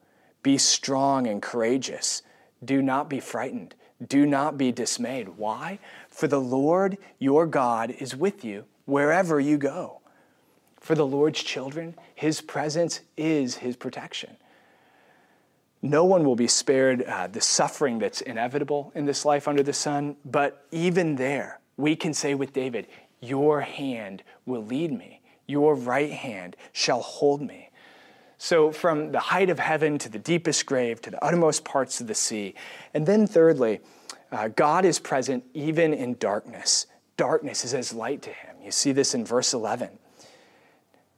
Be 0.41 0.57
strong 0.57 1.27
and 1.27 1.41
courageous. 1.41 2.23
Do 2.63 2.81
not 2.81 3.09
be 3.09 3.21
frightened. 3.21 3.75
Do 4.05 4.25
not 4.25 4.57
be 4.57 4.73
dismayed. 4.73 5.29
Why? 5.37 5.79
For 6.09 6.27
the 6.27 6.41
Lord 6.41 6.97
your 7.19 7.47
God 7.47 7.91
is 7.91 8.15
with 8.15 8.43
you 8.43 8.65
wherever 8.85 9.39
you 9.39 9.57
go. 9.57 10.01
For 10.81 10.95
the 10.95 11.05
Lord's 11.05 11.41
children, 11.41 11.95
his 12.13 12.41
presence 12.41 12.99
is 13.15 13.55
his 13.55 13.77
protection. 13.77 14.35
No 15.85 16.05
one 16.05 16.23
will 16.23 16.37
be 16.37 16.47
spared 16.47 17.03
uh, 17.03 17.27
the 17.27 17.41
suffering 17.41 17.99
that's 17.99 18.21
inevitable 18.21 18.93
in 18.95 19.05
this 19.05 19.25
life 19.25 19.49
under 19.49 19.61
the 19.61 19.73
sun, 19.73 20.15
but 20.23 20.65
even 20.71 21.17
there, 21.17 21.59
we 21.75 21.97
can 21.97 22.13
say 22.13 22.35
with 22.35 22.53
David, 22.53 22.87
Your 23.19 23.59
hand 23.59 24.23
will 24.45 24.63
lead 24.63 24.97
me, 24.97 25.19
your 25.45 25.75
right 25.75 26.11
hand 26.11 26.55
shall 26.71 27.01
hold 27.01 27.41
me. 27.41 27.69
So, 28.37 28.71
from 28.71 29.11
the 29.11 29.19
height 29.19 29.49
of 29.49 29.59
heaven 29.59 29.97
to 29.97 30.07
the 30.07 30.19
deepest 30.19 30.65
grave 30.65 31.01
to 31.01 31.11
the 31.11 31.21
uttermost 31.23 31.65
parts 31.65 31.99
of 31.99 32.07
the 32.07 32.15
sea. 32.15 32.55
And 32.93 33.05
then, 33.05 33.27
thirdly, 33.27 33.81
uh, 34.31 34.47
God 34.47 34.85
is 34.85 34.99
present 34.99 35.43
even 35.53 35.93
in 35.93 36.15
darkness. 36.15 36.87
Darkness 37.17 37.65
is 37.65 37.73
as 37.73 37.93
light 37.93 38.21
to 38.21 38.29
him. 38.29 38.55
You 38.63 38.71
see 38.71 38.93
this 38.93 39.13
in 39.13 39.25
verse 39.25 39.53
11. 39.53 39.89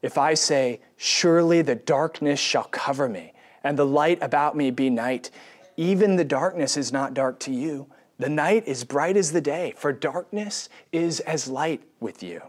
If 0.01 0.17
I 0.17 0.33
say, 0.33 0.81
Surely 0.97 1.61
the 1.61 1.75
darkness 1.75 2.39
shall 2.39 2.65
cover 2.65 3.07
me, 3.07 3.33
and 3.65 3.77
the 3.79 3.85
light 3.85 4.19
about 4.21 4.55
me 4.55 4.69
be 4.69 4.91
night, 4.91 5.31
even 5.75 6.15
the 6.15 6.23
darkness 6.23 6.77
is 6.77 6.93
not 6.93 7.15
dark 7.15 7.39
to 7.39 7.51
you. 7.51 7.87
The 8.19 8.29
night 8.29 8.67
is 8.67 8.83
bright 8.83 9.17
as 9.17 9.31
the 9.31 9.41
day, 9.41 9.73
for 9.75 9.91
darkness 9.91 10.69
is 10.91 11.19
as 11.21 11.47
light 11.47 11.81
with 11.99 12.21
you. 12.21 12.43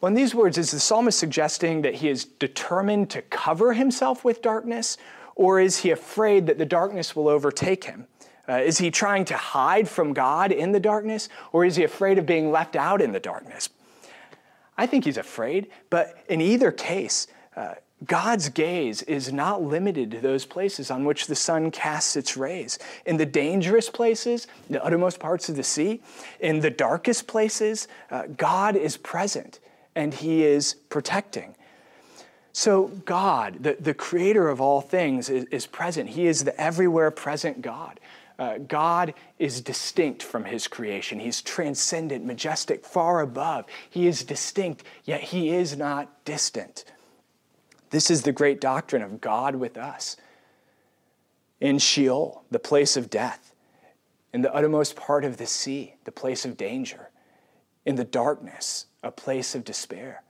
Well, 0.00 0.08
in 0.08 0.14
these 0.14 0.32
words, 0.32 0.58
is 0.58 0.70
the 0.70 0.78
psalmist 0.78 1.18
suggesting 1.18 1.82
that 1.82 1.96
he 1.96 2.08
is 2.08 2.24
determined 2.24 3.10
to 3.10 3.20
cover 3.20 3.72
himself 3.72 4.24
with 4.24 4.42
darkness, 4.42 4.96
or 5.34 5.58
is 5.58 5.78
he 5.78 5.90
afraid 5.90 6.46
that 6.46 6.58
the 6.58 6.64
darkness 6.64 7.16
will 7.16 7.28
overtake 7.28 7.82
him? 7.82 8.06
Uh, 8.48 8.58
is 8.58 8.78
he 8.78 8.92
trying 8.92 9.24
to 9.24 9.36
hide 9.36 9.88
from 9.88 10.12
God 10.12 10.52
in 10.52 10.70
the 10.70 10.80
darkness, 10.80 11.28
or 11.52 11.64
is 11.64 11.74
he 11.74 11.82
afraid 11.82 12.16
of 12.16 12.26
being 12.26 12.52
left 12.52 12.76
out 12.76 13.02
in 13.02 13.10
the 13.10 13.20
darkness? 13.20 13.68
I 14.78 14.86
think 14.86 15.04
he's 15.04 15.18
afraid, 15.18 15.66
but 15.90 16.16
in 16.28 16.40
either 16.40 16.70
case, 16.70 17.26
uh, 17.56 17.74
God's 18.06 18.48
gaze 18.48 19.02
is 19.02 19.32
not 19.32 19.62
limited 19.62 20.12
to 20.12 20.20
those 20.20 20.44
places 20.44 20.90
on 20.90 21.04
which 21.04 21.26
the 21.26 21.34
sun 21.34 21.72
casts 21.72 22.16
its 22.16 22.36
rays. 22.36 22.78
In 23.04 23.16
the 23.16 23.26
dangerous 23.26 23.90
places, 23.90 24.46
the 24.70 24.82
uttermost 24.84 25.18
parts 25.18 25.48
of 25.48 25.56
the 25.56 25.64
sea, 25.64 26.00
in 26.38 26.60
the 26.60 26.70
darkest 26.70 27.26
places, 27.26 27.88
uh, 28.10 28.24
God 28.36 28.76
is 28.76 28.96
present 28.96 29.58
and 29.96 30.14
he 30.14 30.44
is 30.44 30.74
protecting. 30.74 31.56
So, 32.52 32.88
God, 33.04 33.62
the, 33.62 33.76
the 33.80 33.94
creator 33.94 34.48
of 34.48 34.60
all 34.60 34.80
things, 34.80 35.28
is, 35.28 35.44
is 35.46 35.66
present. 35.66 36.10
He 36.10 36.26
is 36.26 36.44
the 36.44 36.58
everywhere 36.60 37.10
present 37.10 37.62
God. 37.62 38.00
Uh, 38.38 38.58
God 38.58 39.14
is 39.40 39.60
distinct 39.60 40.22
from 40.22 40.44
his 40.44 40.68
creation. 40.68 41.18
He's 41.18 41.42
transcendent, 41.42 42.24
majestic, 42.24 42.84
far 42.84 43.20
above. 43.20 43.66
He 43.90 44.06
is 44.06 44.22
distinct, 44.22 44.84
yet 45.04 45.20
he 45.20 45.50
is 45.50 45.76
not 45.76 46.24
distant. 46.24 46.84
This 47.90 48.10
is 48.10 48.22
the 48.22 48.32
great 48.32 48.60
doctrine 48.60 49.02
of 49.02 49.20
God 49.20 49.56
with 49.56 49.76
us. 49.76 50.16
In 51.60 51.78
Sheol, 51.78 52.44
the 52.50 52.58
place 52.58 52.96
of 52.96 53.10
death, 53.10 53.52
in 54.32 54.42
the 54.42 54.54
uttermost 54.54 54.94
part 54.94 55.24
of 55.24 55.38
the 55.38 55.46
sea, 55.46 55.94
the 56.04 56.12
place 56.12 56.44
of 56.44 56.56
danger, 56.56 57.10
in 57.84 57.96
the 57.96 58.04
darkness, 58.04 58.86
a 59.02 59.10
place 59.10 59.54
of 59.54 59.64
despair. 59.64 60.22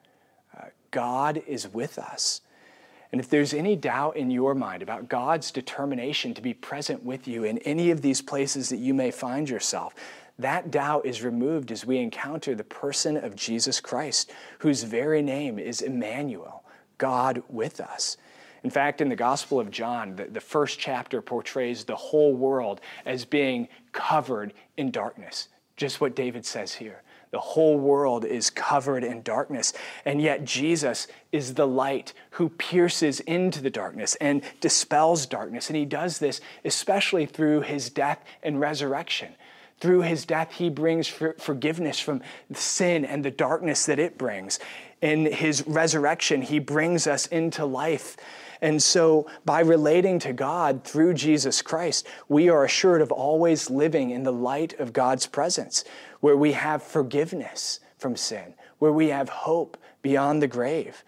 Uh, 0.57 0.67
God 0.91 1.43
is 1.47 1.69
with 1.69 1.99
us. 1.99 2.41
And 3.11 3.21
if 3.21 3.29
there's 3.31 3.55
any 3.55 3.75
doubt 3.75 4.17
in 4.17 4.31
your 4.31 4.55
mind 4.55 4.83
about 4.83 5.09
God's 5.09 5.51
determination 5.51 6.35
to 6.35 6.43
be 6.43 6.55
present 6.55 7.03
with 7.03 7.27
you 7.27 7.45
in 7.45 7.59
any 7.59 7.91
of 7.91 8.03
these 8.03 8.21
places 8.21 8.69
that 8.69 8.77
you 8.79 8.93
may 8.93 9.11
find 9.11 9.49
yourself, 9.49 9.95
that 10.39 10.71
doubt 10.71 11.07
is 11.07 11.23
removed 11.23 11.73
as 11.73 11.85
we 11.85 11.99
encounter 11.99 12.55
the 12.55 12.65
person 12.65 13.17
of 13.17 13.35
Jesus 13.35 13.81
Christ, 13.81 14.31
whose 14.61 14.83
very 14.85 15.23
name 15.23 15.59
is 15.59 15.81
Emmanuel, 15.81 16.63
God 16.99 17.43
with 17.49 17.81
us. 17.81 18.17
In 18.65 18.71
fact, 18.71 19.01
in 19.01 19.09
the 19.09 19.17
Gospel 19.17 19.61
of 19.61 19.71
John, 19.71 20.17
the, 20.17 20.25
the 20.25 20.41
first 20.41 20.79
chapter 20.79 21.23
portrays 21.23 21.85
the 21.85 21.97
whole 21.97 22.35
world 22.35 22.81
as 23.07 23.25
being 23.25 23.69
covered 23.93 24.53
in 24.77 24.91
darkness, 24.91 25.49
just 25.77 26.01
what 26.01 26.17
David 26.17 26.45
says 26.45 26.75
here. 26.75 27.03
The 27.31 27.39
whole 27.39 27.79
world 27.79 28.25
is 28.25 28.49
covered 28.49 29.05
in 29.05 29.23
darkness. 29.23 29.75
And 30.05 30.21
yet, 30.21 30.45
Jesus 30.45 31.09
is 31.31 31.55
the 31.55 31.67
light 31.67 32.15
who 32.31 32.49
pierces 32.49 33.21
into 33.21 33.61
the 33.61 33.71
darkness 33.71 34.15
and 34.17 34.43
dispels 34.61 35.27
darkness. 35.27 35.69
And 35.69 35.77
he 35.77 35.85
does 35.85 36.19
this 36.19 36.41
especially 36.65 37.27
through 37.27 37.63
his 37.63 37.91
death 37.91 38.25
and 38.43 38.59
resurrection. 38.59 39.35
Through 39.81 40.03
his 40.03 40.25
death, 40.25 40.53
he 40.53 40.71
brings 40.71 41.07
forgiveness 41.07 42.01
from 42.01 42.23
sin 42.53 43.05
and 43.05 43.25
the 43.25 43.31
darkness 43.31 43.87
that 43.87 44.01
it 44.01 44.19
brings. 44.19 44.59
In 45.01 45.27
his 45.27 45.67
resurrection, 45.67 46.43
he 46.43 46.59
brings 46.59 47.07
us 47.07 47.27
into 47.27 47.65
life. 47.65 48.17
And 48.61 48.83
so, 48.83 49.31
by 49.45 49.61
relating 49.61 50.19
to 50.21 50.33
God 50.33 50.83
through 50.83 51.15
Jesus 51.15 51.63
Christ, 51.63 52.07
we 52.29 52.49
are 52.49 52.65
assured 52.65 53.01
of 53.01 53.13
always 53.13 53.71
living 53.71 54.11
in 54.11 54.25
the 54.25 54.33
light 54.33 54.79
of 54.81 54.93
God's 54.93 55.27
presence 55.27 55.85
where 56.21 56.37
we 56.37 56.53
have 56.53 56.83
forgiveness 56.83 57.79
from 57.99 58.17
sin, 58.17 58.55
where 58.79 58.93
we 58.93 59.09
have 59.09 59.29
hope 59.29 59.77
beyond 60.03 60.43
the 60.43 60.49
grave. 60.49 61.05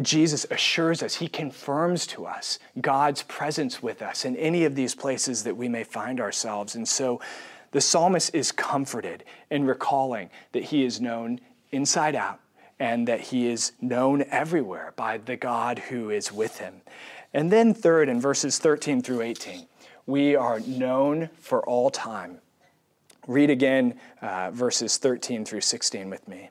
Jesus 0.00 0.46
assures 0.50 1.02
us, 1.02 1.16
he 1.16 1.28
confirms 1.28 2.06
to 2.08 2.24
us 2.24 2.58
God's 2.80 3.22
presence 3.24 3.82
with 3.82 4.00
us 4.00 4.24
in 4.24 4.36
any 4.36 4.64
of 4.64 4.74
these 4.74 4.94
places 4.94 5.44
that 5.44 5.56
we 5.56 5.68
may 5.68 5.84
find 5.84 6.20
ourselves. 6.20 6.74
And 6.74 6.88
so 6.88 7.20
the 7.72 7.80
psalmist 7.80 8.34
is 8.34 8.52
comforted 8.52 9.24
in 9.50 9.66
recalling 9.66 10.30
that 10.52 10.64
he 10.64 10.84
is 10.84 11.00
known 11.00 11.40
inside 11.72 12.14
out 12.14 12.40
and 12.78 13.08
that 13.08 13.20
he 13.20 13.48
is 13.48 13.72
known 13.80 14.24
everywhere 14.30 14.92
by 14.96 15.18
the 15.18 15.36
God 15.36 15.78
who 15.78 16.10
is 16.10 16.32
with 16.32 16.58
him. 16.58 16.82
And 17.32 17.50
then, 17.50 17.74
third, 17.74 18.08
in 18.08 18.20
verses 18.20 18.58
13 18.58 19.02
through 19.02 19.22
18, 19.22 19.66
we 20.06 20.36
are 20.36 20.60
known 20.60 21.30
for 21.38 21.64
all 21.64 21.90
time 21.90 22.40
Read 23.28 23.50
again 23.50 24.00
uh, 24.20 24.50
verses 24.50 24.98
13 24.98 25.44
through 25.44 25.60
16 25.60 26.10
with 26.10 26.26
me. 26.26 26.50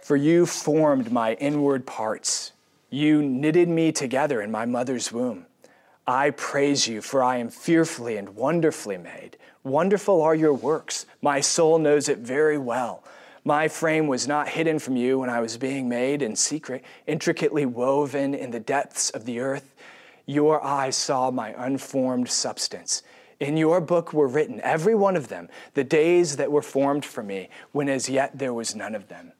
For 0.00 0.16
you 0.16 0.46
formed 0.46 1.10
my 1.10 1.34
inward 1.34 1.86
parts, 1.86 2.52
you 2.88 3.20
knitted 3.20 3.68
me 3.68 3.90
together 3.90 4.40
in 4.40 4.50
my 4.52 4.64
mother's 4.64 5.10
womb. 5.10 5.46
I 6.06 6.30
praise 6.30 6.86
you, 6.86 7.02
for 7.02 7.22
I 7.22 7.38
am 7.38 7.50
fearfully 7.50 8.16
and 8.16 8.36
wonderfully 8.36 8.96
made. 8.96 9.36
Wonderful 9.64 10.22
are 10.22 10.34
your 10.34 10.54
works. 10.54 11.04
My 11.20 11.40
soul 11.40 11.78
knows 11.78 12.08
it 12.08 12.18
very 12.18 12.58
well. 12.58 13.02
My 13.44 13.68
frame 13.68 14.06
was 14.06 14.28
not 14.28 14.48
hidden 14.48 14.78
from 14.78 14.96
you 14.96 15.18
when 15.18 15.30
I 15.30 15.40
was 15.40 15.56
being 15.56 15.88
made 15.88 16.22
in 16.22 16.36
secret, 16.36 16.84
intricately 17.06 17.66
woven 17.66 18.34
in 18.34 18.50
the 18.50 18.60
depths 18.60 19.10
of 19.10 19.24
the 19.24 19.40
earth. 19.40 19.74
Your 20.26 20.62
eyes 20.62 20.96
saw 20.96 21.30
my 21.30 21.54
unformed 21.56 22.28
substance 22.28 23.02
in 23.40 23.56
your 23.56 23.80
book 23.80 24.12
were 24.12 24.28
written, 24.28 24.60
every 24.60 24.94
one 24.94 25.16
of 25.16 25.28
them, 25.28 25.48
the 25.72 25.82
days 25.82 26.36
that 26.36 26.52
were 26.52 26.62
formed 26.62 27.04
for 27.04 27.22
me, 27.22 27.48
when 27.72 27.88
as 27.88 28.08
yet 28.08 28.38
there 28.38 28.52
was 28.52 28.76
none 28.76 28.94
of 28.94 29.08
them. 29.08 29.32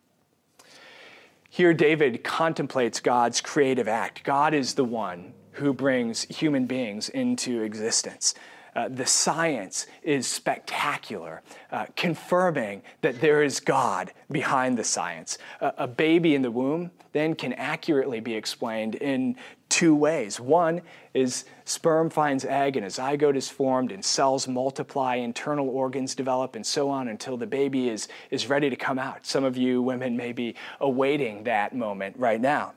Here, 1.51 1.75
David 1.75 2.25
contemplates 2.25 3.01
God's 3.01 3.41
creative 3.41 3.87
act. 3.87 4.25
God 4.25 4.55
is 4.55 4.75
the 4.75 4.85
one 4.85 5.35
who 5.53 5.75
brings 5.75 6.23
human 6.25 6.65
beings 6.65 7.09
into 7.11 7.63
existence. 7.63 8.35
Uh, 8.75 8.89
the 8.89 9.07
science 9.07 9.87
is 10.03 10.27
spectacular, 10.27 11.43
uh, 11.73 11.87
confirming 11.97 12.83
that 13.03 13.21
there 13.21 13.43
is 13.43 13.61
God 13.61 14.13
behind 14.31 14.79
the 14.79 14.85
science. 14.85 15.39
Uh, 15.61 15.73
a 15.77 15.87
baby 15.87 16.35
in 16.35 16.43
the 16.43 16.51
womb 16.51 16.91
then 17.13 17.35
can 17.35 17.53
accurately 17.55 18.21
be 18.21 18.35
explained 18.35 18.95
in 18.97 19.37
two 19.69 19.95
ways. 19.95 20.39
One 20.39 20.83
is 21.15 21.45
sperm 21.65 22.11
finds 22.11 22.45
egg 22.45 22.77
and 22.77 22.87
a 22.87 22.89
zygote 22.89 23.37
is 23.37 23.49
formed 23.49 23.93
and 23.93 24.05
cells 24.05 24.47
multiply, 24.47 25.17
internal 25.17 25.69
organs 25.69 26.15
develop, 26.15 26.55
and 26.55 26.65
so 26.65 26.91
on 26.91 27.09
until 27.09 27.37
the 27.37 27.47
baby 27.47 27.89
is, 27.89 28.09
is 28.31 28.49
ready 28.49 28.71
to 28.71 28.77
come 28.77 28.99
out. 28.99 29.27
Some 29.27 29.45
of 29.45 29.57
you 29.57 29.83
women 29.83 30.17
may 30.17 30.33
be 30.33 30.55
awaiting 30.81 31.45
that 31.45 31.75
moment 31.75 32.17
right 32.19 32.41
now. 32.41 32.75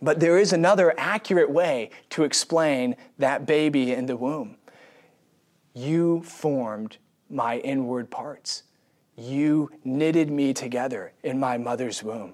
But 0.00 0.20
there 0.20 0.38
is 0.38 0.52
another 0.52 0.94
accurate 0.98 1.50
way 1.50 1.90
to 2.10 2.24
explain 2.24 2.96
that 3.18 3.46
baby 3.46 3.92
in 3.92 4.06
the 4.06 4.16
womb. 4.16 4.56
You 5.76 6.22
formed 6.22 6.96
my 7.28 7.58
inward 7.58 8.10
parts. 8.10 8.62
You 9.14 9.70
knitted 9.84 10.30
me 10.30 10.54
together 10.54 11.12
in 11.22 11.38
my 11.38 11.58
mother's 11.58 12.02
womb. 12.02 12.32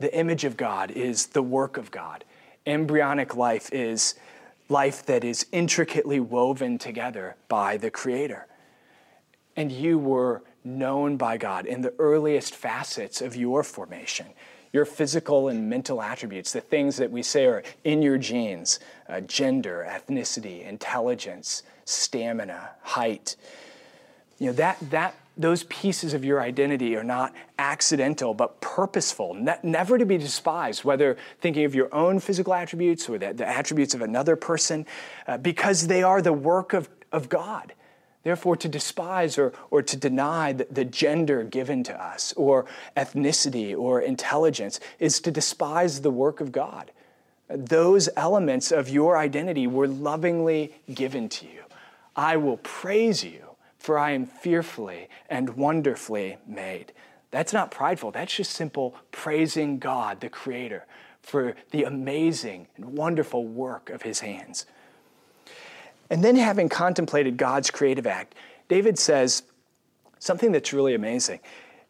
The 0.00 0.12
image 0.12 0.42
of 0.42 0.56
God 0.56 0.90
is 0.90 1.26
the 1.26 1.42
work 1.42 1.76
of 1.76 1.92
God. 1.92 2.24
Embryonic 2.66 3.36
life 3.36 3.72
is 3.72 4.16
life 4.68 5.06
that 5.06 5.22
is 5.22 5.46
intricately 5.52 6.18
woven 6.18 6.78
together 6.78 7.36
by 7.46 7.76
the 7.76 7.92
Creator. 7.92 8.48
And 9.54 9.70
you 9.70 9.96
were 9.96 10.42
known 10.64 11.16
by 11.16 11.36
God 11.36 11.64
in 11.64 11.82
the 11.82 11.94
earliest 12.00 12.56
facets 12.56 13.20
of 13.20 13.36
your 13.36 13.62
formation 13.62 14.26
your 14.72 14.84
physical 14.86 15.48
and 15.48 15.68
mental 15.68 16.00
attributes, 16.00 16.52
the 16.52 16.60
things 16.60 16.96
that 16.96 17.10
we 17.10 17.22
say 17.22 17.44
are 17.44 17.62
in 17.84 18.00
your 18.00 18.16
genes 18.16 18.80
uh, 19.08 19.20
gender, 19.20 19.86
ethnicity, 19.86 20.66
intelligence, 20.66 21.62
stamina, 21.84 22.70
height. 22.82 23.36
You 24.38 24.48
know, 24.48 24.52
that, 24.54 24.78
that, 24.90 25.14
those 25.36 25.64
pieces 25.64 26.14
of 26.14 26.24
your 26.24 26.40
identity 26.42 26.94
are 26.96 27.04
not 27.04 27.32
accidental 27.58 28.34
but 28.34 28.60
purposeful, 28.60 29.34
ne- 29.34 29.58
never 29.62 29.96
to 29.98 30.04
be 30.04 30.18
despised, 30.18 30.84
whether 30.84 31.16
thinking 31.40 31.64
of 31.64 31.74
your 31.74 31.92
own 31.94 32.18
physical 32.18 32.52
attributes 32.52 33.08
or 33.08 33.18
the, 33.18 33.32
the 33.32 33.48
attributes 33.48 33.94
of 33.94 34.02
another 34.02 34.36
person, 34.36 34.86
uh, 35.26 35.38
because 35.38 35.86
they 35.86 36.02
are 36.02 36.20
the 36.20 36.32
work 36.32 36.72
of, 36.72 36.88
of 37.10 37.28
God. 37.28 37.72
Therefore, 38.24 38.56
to 38.56 38.68
despise 38.68 39.36
or, 39.36 39.52
or 39.70 39.82
to 39.82 39.96
deny 39.96 40.52
the, 40.52 40.66
the, 40.70 40.84
gender 40.84 41.42
given 41.42 41.82
to 41.84 42.00
us, 42.00 42.32
or 42.36 42.66
ethnicity 42.96 43.76
or 43.76 44.00
intelligence, 44.00 44.78
is 45.00 45.20
to 45.20 45.30
despise 45.30 46.02
the 46.02 46.10
work 46.10 46.40
of 46.40 46.52
God. 46.52 46.92
Those 47.48 48.08
elements 48.16 48.70
of 48.70 48.88
your 48.88 49.16
identity 49.16 49.66
were 49.66 49.88
lovingly 49.88 50.72
given 50.92 51.28
to 51.30 51.46
you. 51.46 51.61
I 52.14 52.36
will 52.36 52.58
praise 52.58 53.24
you, 53.24 53.56
for 53.78 53.98
I 53.98 54.12
am 54.12 54.26
fearfully 54.26 55.08
and 55.28 55.50
wonderfully 55.50 56.38
made. 56.46 56.92
That's 57.30 57.52
not 57.52 57.70
prideful, 57.70 58.10
that's 58.10 58.34
just 58.34 58.52
simple 58.52 58.94
praising 59.10 59.78
God, 59.78 60.20
the 60.20 60.28
Creator, 60.28 60.84
for 61.22 61.54
the 61.70 61.84
amazing 61.84 62.68
and 62.76 62.96
wonderful 62.96 63.46
work 63.46 63.90
of 63.90 64.02
His 64.02 64.20
hands. 64.20 64.66
And 66.10 66.22
then, 66.22 66.36
having 66.36 66.68
contemplated 66.68 67.38
God's 67.38 67.70
creative 67.70 68.06
act, 68.06 68.34
David 68.68 68.98
says 68.98 69.44
something 70.18 70.52
that's 70.52 70.72
really 70.72 70.94
amazing. 70.94 71.40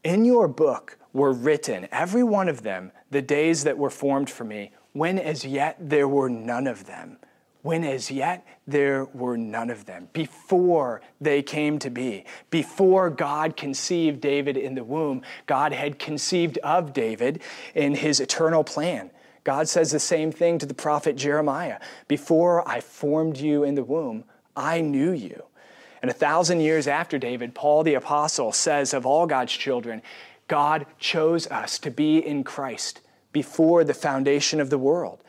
In 0.04 0.24
your 0.24 0.46
book 0.46 0.96
were 1.12 1.32
written, 1.32 1.88
every 1.90 2.22
one 2.22 2.48
of 2.48 2.62
them, 2.62 2.92
the 3.10 3.22
days 3.22 3.64
that 3.64 3.76
were 3.76 3.90
formed 3.90 4.30
for 4.30 4.44
me, 4.44 4.70
when 4.92 5.18
as 5.18 5.44
yet 5.44 5.76
there 5.80 6.06
were 6.06 6.28
none 6.28 6.66
of 6.66 6.86
them. 6.86 7.18
When 7.62 7.84
as 7.84 8.10
yet 8.10 8.44
there 8.66 9.04
were 9.04 9.36
none 9.36 9.70
of 9.70 9.86
them. 9.86 10.08
Before 10.12 11.00
they 11.20 11.42
came 11.42 11.78
to 11.78 11.90
be, 11.90 12.24
before 12.50 13.08
God 13.08 13.56
conceived 13.56 14.20
David 14.20 14.56
in 14.56 14.74
the 14.74 14.84
womb, 14.84 15.22
God 15.46 15.72
had 15.72 15.98
conceived 15.98 16.58
of 16.58 16.92
David 16.92 17.40
in 17.74 17.94
his 17.94 18.18
eternal 18.18 18.64
plan. 18.64 19.10
God 19.44 19.68
says 19.68 19.90
the 19.90 20.00
same 20.00 20.32
thing 20.32 20.58
to 20.58 20.66
the 20.66 20.74
prophet 20.74 21.16
Jeremiah 21.16 21.78
Before 22.08 22.68
I 22.68 22.80
formed 22.80 23.38
you 23.38 23.64
in 23.64 23.76
the 23.76 23.84
womb, 23.84 24.24
I 24.56 24.80
knew 24.80 25.12
you. 25.12 25.44
And 26.00 26.10
a 26.10 26.14
thousand 26.14 26.60
years 26.60 26.88
after 26.88 27.16
David, 27.16 27.54
Paul 27.54 27.84
the 27.84 27.94
Apostle 27.94 28.52
says 28.52 28.92
of 28.92 29.06
all 29.06 29.26
God's 29.26 29.52
children, 29.52 30.02
God 30.48 30.86
chose 30.98 31.46
us 31.46 31.78
to 31.78 31.90
be 31.90 32.18
in 32.18 32.42
Christ 32.42 33.00
before 33.32 33.84
the 33.84 33.94
foundation 33.94 34.60
of 34.60 34.68
the 34.68 34.78
world. 34.78 35.21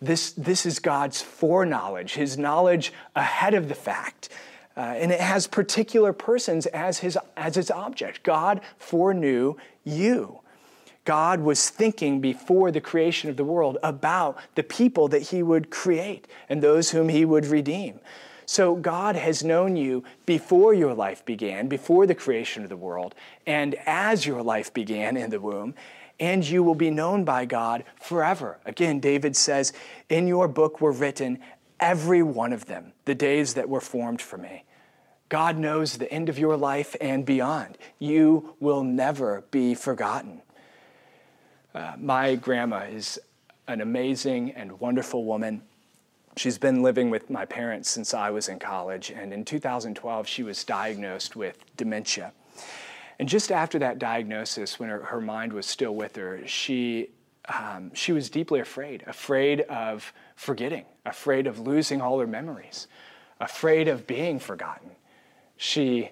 This, 0.00 0.32
this 0.32 0.64
is 0.64 0.78
God's 0.78 1.20
foreknowledge, 1.20 2.14
his 2.14 2.38
knowledge 2.38 2.92
ahead 3.16 3.54
of 3.54 3.68
the 3.68 3.74
fact. 3.74 4.28
Uh, 4.76 4.80
and 4.80 5.10
it 5.10 5.20
has 5.20 5.48
particular 5.48 6.12
persons 6.12 6.66
as, 6.66 6.98
his, 6.98 7.18
as 7.36 7.56
its 7.56 7.70
object. 7.70 8.22
God 8.22 8.60
foreknew 8.78 9.56
you. 9.84 10.40
God 11.04 11.40
was 11.40 11.70
thinking 11.70 12.20
before 12.20 12.70
the 12.70 12.80
creation 12.80 13.28
of 13.30 13.36
the 13.36 13.44
world 13.44 13.78
about 13.82 14.38
the 14.54 14.62
people 14.62 15.08
that 15.08 15.22
he 15.22 15.42
would 15.42 15.70
create 15.70 16.28
and 16.48 16.62
those 16.62 16.90
whom 16.90 17.08
he 17.08 17.24
would 17.24 17.46
redeem. 17.46 17.98
So 18.44 18.76
God 18.76 19.16
has 19.16 19.42
known 19.42 19.76
you 19.76 20.04
before 20.26 20.74
your 20.74 20.94
life 20.94 21.24
began, 21.24 21.66
before 21.66 22.06
the 22.06 22.14
creation 22.14 22.62
of 22.62 22.68
the 22.68 22.76
world, 22.76 23.14
and 23.46 23.74
as 23.86 24.26
your 24.26 24.42
life 24.42 24.72
began 24.72 25.16
in 25.16 25.30
the 25.30 25.40
womb, 25.40 25.74
and 26.20 26.46
you 26.48 26.62
will 26.62 26.74
be 26.74 26.90
known 26.90 27.24
by 27.24 27.44
God 27.44 27.84
forever. 28.00 28.58
Again, 28.64 29.00
David 29.00 29.36
says, 29.36 29.72
In 30.08 30.26
your 30.26 30.48
book 30.48 30.80
were 30.80 30.92
written 30.92 31.38
every 31.80 32.22
one 32.22 32.52
of 32.52 32.66
them, 32.66 32.92
the 33.04 33.14
days 33.14 33.54
that 33.54 33.68
were 33.68 33.80
formed 33.80 34.20
for 34.20 34.36
me. 34.36 34.64
God 35.28 35.58
knows 35.58 35.98
the 35.98 36.10
end 36.12 36.28
of 36.28 36.38
your 36.38 36.56
life 36.56 36.96
and 37.00 37.24
beyond. 37.24 37.76
You 37.98 38.56
will 38.60 38.82
never 38.82 39.44
be 39.50 39.74
forgotten. 39.74 40.40
Uh, 41.74 41.94
my 41.98 42.34
grandma 42.34 42.84
is 42.84 43.20
an 43.66 43.80
amazing 43.80 44.52
and 44.52 44.80
wonderful 44.80 45.24
woman. 45.24 45.62
She's 46.36 46.56
been 46.56 46.82
living 46.82 47.10
with 47.10 47.28
my 47.28 47.44
parents 47.44 47.90
since 47.90 48.14
I 48.14 48.30
was 48.30 48.48
in 48.48 48.58
college, 48.58 49.10
and 49.10 49.32
in 49.32 49.44
2012, 49.44 50.26
she 50.26 50.42
was 50.42 50.64
diagnosed 50.64 51.36
with 51.36 51.58
dementia. 51.76 52.32
And 53.18 53.28
just 53.28 53.50
after 53.50 53.78
that 53.80 53.98
diagnosis, 53.98 54.78
when 54.78 54.88
her, 54.88 55.02
her 55.04 55.20
mind 55.20 55.52
was 55.52 55.66
still 55.66 55.94
with 55.94 56.14
her, 56.16 56.46
she, 56.46 57.10
um, 57.48 57.92
she 57.94 58.12
was 58.12 58.30
deeply 58.30 58.60
afraid 58.60 59.02
afraid 59.06 59.62
of 59.62 60.12
forgetting, 60.36 60.84
afraid 61.04 61.46
of 61.46 61.58
losing 61.58 62.00
all 62.00 62.20
her 62.20 62.26
memories, 62.26 62.86
afraid 63.40 63.88
of 63.88 64.06
being 64.06 64.38
forgotten. 64.38 64.90
She 65.56 66.10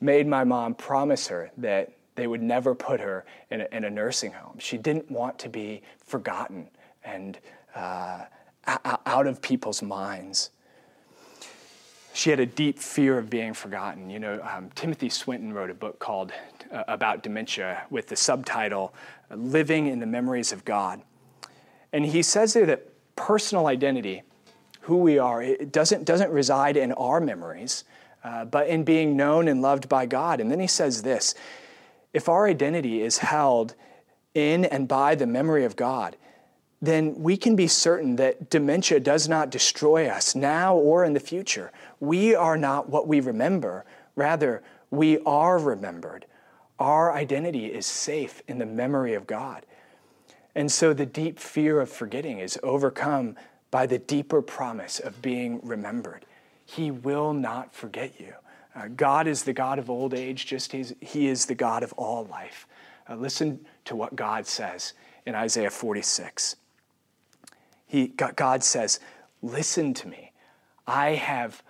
made 0.00 0.26
my 0.26 0.44
mom 0.44 0.74
promise 0.74 1.28
her 1.28 1.50
that 1.58 1.92
they 2.16 2.26
would 2.26 2.42
never 2.42 2.74
put 2.74 3.00
her 3.00 3.24
in 3.50 3.60
a, 3.60 3.68
in 3.70 3.84
a 3.84 3.90
nursing 3.90 4.32
home. 4.32 4.58
She 4.58 4.76
didn't 4.76 5.08
want 5.08 5.38
to 5.40 5.48
be 5.48 5.82
forgotten 6.04 6.68
and 7.04 7.38
uh, 7.76 8.24
out 9.06 9.26
of 9.26 9.40
people's 9.40 9.82
minds. 9.82 10.50
She 12.18 12.30
had 12.30 12.40
a 12.40 12.46
deep 12.46 12.80
fear 12.80 13.16
of 13.16 13.30
being 13.30 13.54
forgotten. 13.54 14.10
You 14.10 14.18
know, 14.18 14.40
um, 14.42 14.70
Timothy 14.74 15.08
Swinton 15.08 15.52
wrote 15.52 15.70
a 15.70 15.74
book 15.74 16.00
called 16.00 16.32
uh, 16.72 16.82
about 16.88 17.22
dementia 17.22 17.84
with 17.90 18.08
the 18.08 18.16
subtitle 18.16 18.92
"Living 19.30 19.86
in 19.86 20.00
the 20.00 20.06
Memories 20.06 20.50
of 20.50 20.64
God," 20.64 21.00
and 21.92 22.04
he 22.04 22.24
says 22.24 22.54
there 22.54 22.66
that 22.66 22.88
personal 23.14 23.68
identity, 23.68 24.24
who 24.80 24.96
we 24.96 25.16
are, 25.16 25.40
it 25.40 25.70
doesn't 25.70 26.06
doesn't 26.06 26.32
reside 26.32 26.76
in 26.76 26.90
our 26.94 27.20
memories, 27.20 27.84
uh, 28.24 28.44
but 28.46 28.66
in 28.66 28.82
being 28.82 29.16
known 29.16 29.46
and 29.46 29.62
loved 29.62 29.88
by 29.88 30.04
God. 30.04 30.40
And 30.40 30.50
then 30.50 30.58
he 30.58 30.66
says 30.66 31.02
this 31.02 31.36
if 32.12 32.28
our 32.28 32.48
identity 32.48 33.00
is 33.00 33.18
held 33.18 33.76
in 34.34 34.64
and 34.64 34.88
by 34.88 35.14
the 35.14 35.28
memory 35.28 35.64
of 35.64 35.76
God, 35.76 36.16
then 36.80 37.14
we 37.20 37.36
can 37.36 37.56
be 37.56 37.66
certain 37.66 38.16
that 38.16 38.50
dementia 38.50 39.00
does 39.00 39.28
not 39.28 39.50
destroy 39.50 40.06
us 40.06 40.34
now 40.34 40.76
or 40.76 41.04
in 41.04 41.12
the 41.12 41.20
future. 41.20 41.72
We 41.98 42.34
are 42.34 42.56
not 42.56 42.88
what 42.88 43.08
we 43.08 43.20
remember, 43.20 43.84
rather, 44.14 44.62
we 44.90 45.18
are 45.20 45.58
remembered. 45.58 46.24
Our 46.78 47.12
identity 47.12 47.66
is 47.66 47.86
safe 47.86 48.42
in 48.46 48.58
the 48.58 48.66
memory 48.66 49.14
of 49.14 49.26
God. 49.26 49.66
And 50.54 50.70
so 50.70 50.92
the 50.92 51.06
deep 51.06 51.38
fear 51.38 51.80
of 51.80 51.90
forgetting 51.90 52.38
is 52.38 52.58
overcome 52.62 53.36
by 53.70 53.86
the 53.86 53.98
deeper 53.98 54.40
promise 54.40 54.98
of 54.98 55.20
being 55.20 55.60
remembered. 55.62 56.24
He 56.64 56.90
will 56.90 57.32
not 57.32 57.74
forget 57.74 58.20
you. 58.20 58.34
Uh, 58.74 58.88
God 58.88 59.26
is 59.26 59.42
the 59.42 59.52
God 59.52 59.78
of 59.78 59.90
old 59.90 60.14
age, 60.14 60.46
just 60.46 60.74
as 60.74 60.94
He 61.00 61.26
is 61.26 61.46
the 61.46 61.54
God 61.54 61.82
of 61.82 61.92
all 61.94 62.24
life. 62.26 62.66
Uh, 63.08 63.16
listen 63.16 63.60
to 63.86 63.96
what 63.96 64.14
God 64.14 64.46
says 64.46 64.94
in 65.26 65.34
Isaiah 65.34 65.70
46. 65.70 66.56
He, 67.88 68.08
God 68.08 68.62
says, 68.62 69.00
Listen 69.42 69.94
to 69.94 70.08
me. 70.08 70.32
I 70.86 71.10
have 71.10 71.62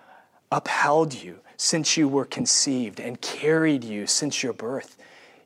upheld 0.51 1.13
you 1.13 1.39
since 1.57 1.97
you 1.97 2.07
were 2.07 2.25
conceived 2.25 2.99
and 2.99 3.19
carried 3.19 3.83
you 3.83 4.05
since 4.05 4.43
your 4.43 4.53
birth. 4.53 4.97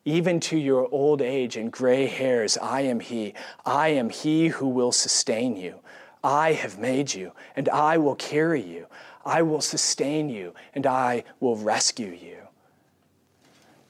Even 0.05 0.39
to 0.41 0.57
your 0.57 0.89
old 0.91 1.21
age 1.21 1.55
and 1.55 1.71
gray 1.71 2.07
hairs, 2.07 2.57
I 2.57 2.81
am 2.81 2.99
He. 2.99 3.33
I 3.65 3.89
am 3.89 4.09
He 4.09 4.49
who 4.49 4.67
will 4.67 4.91
sustain 4.91 5.55
you. 5.55 5.79
I 6.23 6.53
have 6.53 6.77
made 6.79 7.13
you, 7.13 7.33
and 7.55 7.69
I 7.69 7.97
will 7.97 8.15
carry 8.15 8.61
you. 8.61 8.87
I 9.25 9.41
will 9.41 9.61
sustain 9.61 10.29
you 10.29 10.53
and 10.73 10.85
I 10.85 11.23
will 11.39 11.55
rescue 11.55 12.11
you. 12.11 12.37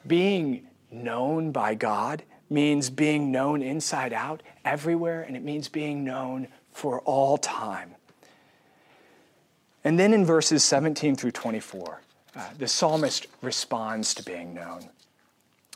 Being 0.05 0.67
known 0.91 1.51
by 1.51 1.75
God 1.75 2.23
means 2.49 2.89
being 2.89 3.31
known 3.31 3.61
inside 3.61 4.13
out 4.13 4.43
everywhere, 4.63 5.21
and 5.23 5.35
it 5.35 5.43
means 5.43 5.69
being 5.69 6.03
known 6.03 6.47
for 6.73 6.99
all 7.01 7.37
time. 7.37 7.95
And 9.83 9.99
then 9.99 10.13
in 10.13 10.25
verses 10.25 10.63
17 10.63 11.15
through 11.15 11.31
24, 11.31 12.01
uh, 12.35 12.49
the 12.57 12.67
psalmist 12.67 13.27
responds 13.41 14.13
to 14.15 14.23
being 14.23 14.53
known. 14.53 14.89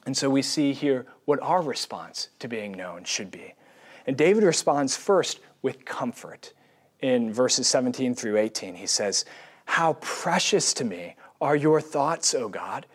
And 0.05 0.15
so 0.15 0.29
we 0.29 0.41
see 0.41 0.73
here 0.73 1.05
what 1.25 1.41
our 1.41 1.61
response 1.61 2.29
to 2.39 2.47
being 2.47 2.71
known 2.71 3.03
should 3.03 3.29
be. 3.29 3.53
And 4.05 4.17
David 4.17 4.43
responds 4.43 4.95
first 4.95 5.39
with 5.61 5.85
comfort. 5.85 6.53
In 7.01 7.31
verses 7.31 7.67
17 7.67 8.15
through 8.15 8.37
18, 8.37 8.75
he 8.75 8.87
says, 8.87 9.25
How 9.65 9.93
precious 9.93 10.73
to 10.75 10.85
me 10.85 11.15
are 11.41 11.55
your 11.55 11.81
thoughts, 11.81 12.33
O 12.33 12.47
God! 12.47 12.85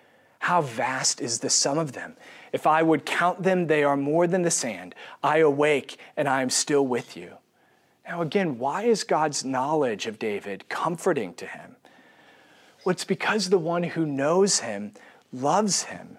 How 0.40 0.62
vast 0.62 1.20
is 1.20 1.38
the 1.38 1.50
sum 1.50 1.78
of 1.78 1.92
them! 1.92 2.16
If 2.52 2.66
I 2.66 2.82
would 2.82 3.06
count 3.06 3.42
them, 3.42 3.66
they 3.66 3.84
are 3.84 3.96
more 3.96 4.26
than 4.26 4.42
the 4.42 4.50
sand. 4.50 4.94
I 5.22 5.38
awake 5.38 5.98
and 6.16 6.28
I 6.28 6.42
am 6.42 6.50
still 6.50 6.86
with 6.86 7.16
you. 7.16 7.36
Now, 8.12 8.20
again, 8.20 8.58
why 8.58 8.82
is 8.82 9.04
God's 9.04 9.42
knowledge 9.42 10.06
of 10.06 10.18
David 10.18 10.68
comforting 10.68 11.32
to 11.32 11.46
him? 11.46 11.76
Well, 12.84 12.92
it's 12.92 13.06
because 13.06 13.48
the 13.48 13.56
one 13.56 13.82
who 13.82 14.04
knows 14.04 14.60
him 14.60 14.92
loves 15.32 15.84
him. 15.84 16.18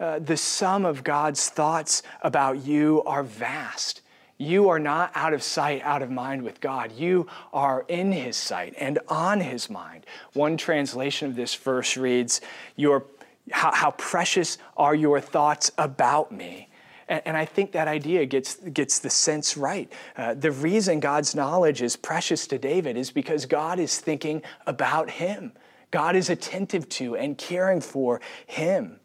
Uh, 0.00 0.20
the 0.20 0.38
sum 0.38 0.86
of 0.86 1.04
God's 1.04 1.50
thoughts 1.50 2.02
about 2.22 2.64
you 2.64 3.02
are 3.04 3.22
vast. 3.22 4.00
You 4.38 4.70
are 4.70 4.78
not 4.78 5.12
out 5.14 5.34
of 5.34 5.42
sight, 5.42 5.82
out 5.82 6.00
of 6.00 6.10
mind 6.10 6.40
with 6.40 6.58
God. 6.62 6.92
You 6.92 7.26
are 7.52 7.84
in 7.86 8.12
His 8.12 8.38
sight 8.38 8.72
and 8.78 8.98
on 9.06 9.40
His 9.40 9.68
mind. 9.68 10.06
One 10.32 10.56
translation 10.56 11.28
of 11.28 11.36
this 11.36 11.54
verse 11.54 11.98
reads, 11.98 12.40
Your 12.76 13.04
how, 13.50 13.72
how 13.72 13.90
precious 13.90 14.56
are 14.74 14.94
your 14.94 15.20
thoughts 15.20 15.70
about 15.76 16.32
me? 16.32 16.69
And, 17.10 17.22
and 17.26 17.36
I 17.36 17.44
think 17.44 17.72
that 17.72 17.88
idea 17.88 18.24
gets, 18.24 18.54
gets 18.54 19.00
the 19.00 19.10
sense 19.10 19.56
right. 19.58 19.92
Uh, 20.16 20.32
the 20.32 20.52
reason 20.52 21.00
God's 21.00 21.34
knowledge 21.34 21.82
is 21.82 21.96
precious 21.96 22.46
to 22.46 22.58
David 22.58 22.96
is 22.96 23.10
because 23.10 23.44
God 23.44 23.78
is 23.78 23.98
thinking 23.98 24.42
about 24.66 25.10
him. 25.10 25.52
God 25.90 26.14
is 26.16 26.30
attentive 26.30 26.88
to 26.90 27.16
and 27.16 27.36
caring 27.36 27.80
for 27.80 28.20
him. 28.46 29.00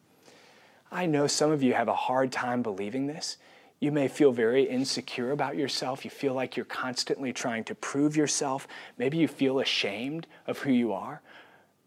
I 0.91 1.07
know 1.07 1.25
some 1.27 1.51
of 1.51 1.63
you 1.63 1.73
have 1.73 1.87
a 1.87 1.95
hard 1.95 2.31
time 2.31 2.61
believing 2.61 3.07
this. 3.07 3.37
You 3.79 3.91
may 3.91 4.07
feel 4.07 4.31
very 4.31 4.63
insecure 4.63 5.31
about 5.31 5.57
yourself. 5.57 6.05
You 6.05 6.11
feel 6.11 6.33
like 6.33 6.55
you're 6.55 6.65
constantly 6.65 7.33
trying 7.33 7.65
to 7.65 7.75
prove 7.75 8.15
yourself. 8.15 8.67
Maybe 8.97 9.17
you 9.17 9.27
feel 9.27 9.59
ashamed 9.59 10.27
of 10.47 10.59
who 10.59 10.71
you 10.71 10.93
are, 10.93 11.21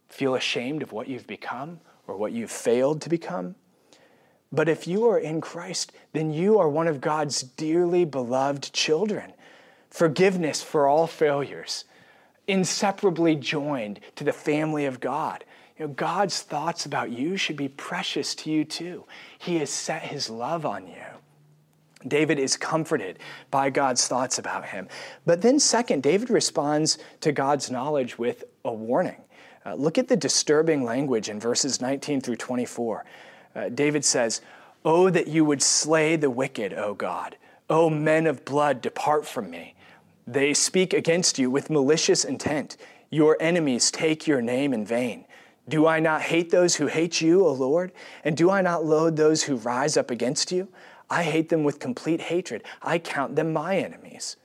feel 0.09 0.35
ashamed 0.35 0.83
of 0.83 0.92
what 0.92 1.09
you've 1.09 1.26
become 1.26 1.81
or 2.07 2.16
what 2.16 2.33
you've 2.33 2.50
failed 2.50 3.00
to 3.02 3.09
become. 3.09 3.54
But 4.51 4.69
if 4.69 4.87
you 4.87 5.07
are 5.09 5.19
in 5.19 5.41
Christ, 5.41 5.93
then 6.13 6.33
you 6.33 6.59
are 6.59 6.69
one 6.69 6.89
of 6.89 7.01
God's 7.01 7.43
dearly 7.43 8.05
beloved 8.05 8.73
children. 8.73 9.33
Forgiveness 9.91 10.63
for 10.63 10.87
all 10.87 11.07
failures, 11.07 11.85
inseparably 12.47 13.37
joined 13.37 14.01
to 14.17 14.25
the 14.25 14.33
family 14.33 14.87
of 14.87 15.01
God. 15.01 15.45
You 15.79 15.87
know, 15.87 15.93
God's 15.93 16.43
thoughts 16.43 16.87
about 16.87 17.11
you 17.11 17.37
should 17.37 17.57
be 17.57 17.69
precious 17.69 18.35
to 18.37 18.51
you 18.51 18.65
too. 18.65 19.05
He 19.39 19.57
has 19.57 19.71
set 19.71 20.03
his 20.03 20.29
love 20.29 20.67
on 20.67 20.89
you. 20.89 21.05
David 22.07 22.39
is 22.39 22.57
comforted 22.57 23.19
by 23.51 23.71
God's 23.71 24.07
thoughts 24.07 24.39
about 24.39 24.67
him. 24.67 24.89
But 25.27 25.43
then, 25.43 25.59
second, 25.59 26.03
David 26.03 26.31
responds 26.31 26.99
to 27.21 27.33
God's 27.33 27.71
knowledge 27.71 28.19
with 28.19 28.45
a 28.65 28.73
warning. 28.73 29.21
Uh, 29.67 29.75
look 29.75 29.99
at 29.99 30.09
the 30.09 30.17
disturbing 30.17 30.85
language 30.85 31.29
in 31.29 31.41
verses 31.41 31.81
19 31.81 32.21
through 32.21 32.37
24. 32.37 33.05
Uh, 33.55 33.69
David 33.69 34.05
says, 34.05 34.41
Oh, 34.85 35.11
that 35.11 35.29
you 35.29 35.45
would 35.45 35.63
slay 35.63 36.17
the 36.17 36.31
wicked, 36.31 36.73
O 36.73 36.95
God. 36.95 37.37
O 37.69 37.91
men 37.91 38.27
of 38.27 38.45
blood, 38.45 38.81
depart 38.81 39.27
from 39.27 39.51
me. 39.51 39.75
They 40.27 40.55
speak 40.55 40.93
against 40.93 41.39
you 41.39 41.51
with 41.51 41.71
malicious 41.71 42.25
intent. 42.25 42.77
Your 43.11 43.37
enemies 43.41 43.91
take 43.91 44.27
your 44.27 44.41
name 44.41 44.73
in 44.73 44.85
vain. 44.85 45.25
Do 45.69 45.87
I 45.87 46.01
not 46.01 46.23
hate 46.23 46.51
those 46.51 46.77
who 46.77 46.87
hate 46.87 47.21
you, 47.21 47.45
O 47.45 47.53
Lord? 47.53 47.93
And 48.25 48.37
do 48.37 48.51
I 48.51 48.63
not 48.63 48.85
loathe 48.85 49.17
those 49.17 49.43
who 49.43 49.57
rise 49.57 49.97
up 49.97 50.11
against 50.11 50.53
you? 50.53 50.69
I 51.11 51.23
hate 51.23 51.49
them 51.49 51.65
with 51.65 51.79
complete 51.79 52.21
hatred. 52.21 52.65
I 52.83 52.99
count 52.99 53.37
them 53.37 53.53
my 53.53 53.79
enemies. 53.79 54.37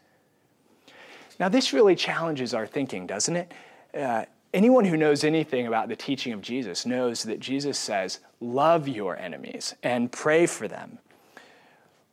Now, 1.40 1.50
this 1.50 1.74
really 1.74 1.96
challenges 1.96 2.54
our 2.54 2.68
thinking, 2.68 3.08
doesn't 3.08 3.36
it? 3.36 3.54
Uh, 3.94 4.26
Anyone 4.54 4.86
who 4.86 4.98
knows 4.98 5.24
anything 5.24 5.66
about 5.66 5.90
the 5.90 5.96
teaching 5.96 6.32
of 6.32 6.40
Jesus 6.40 6.86
knows 6.86 7.24
that 7.24 7.40
Jesus 7.40 7.78
says, 7.78 8.20
Love 8.44 8.90
your 8.90 9.18
enemies 9.18 9.74
and 9.84 10.12
pray 10.12 10.46
for 10.46 10.68
them. 10.68 11.00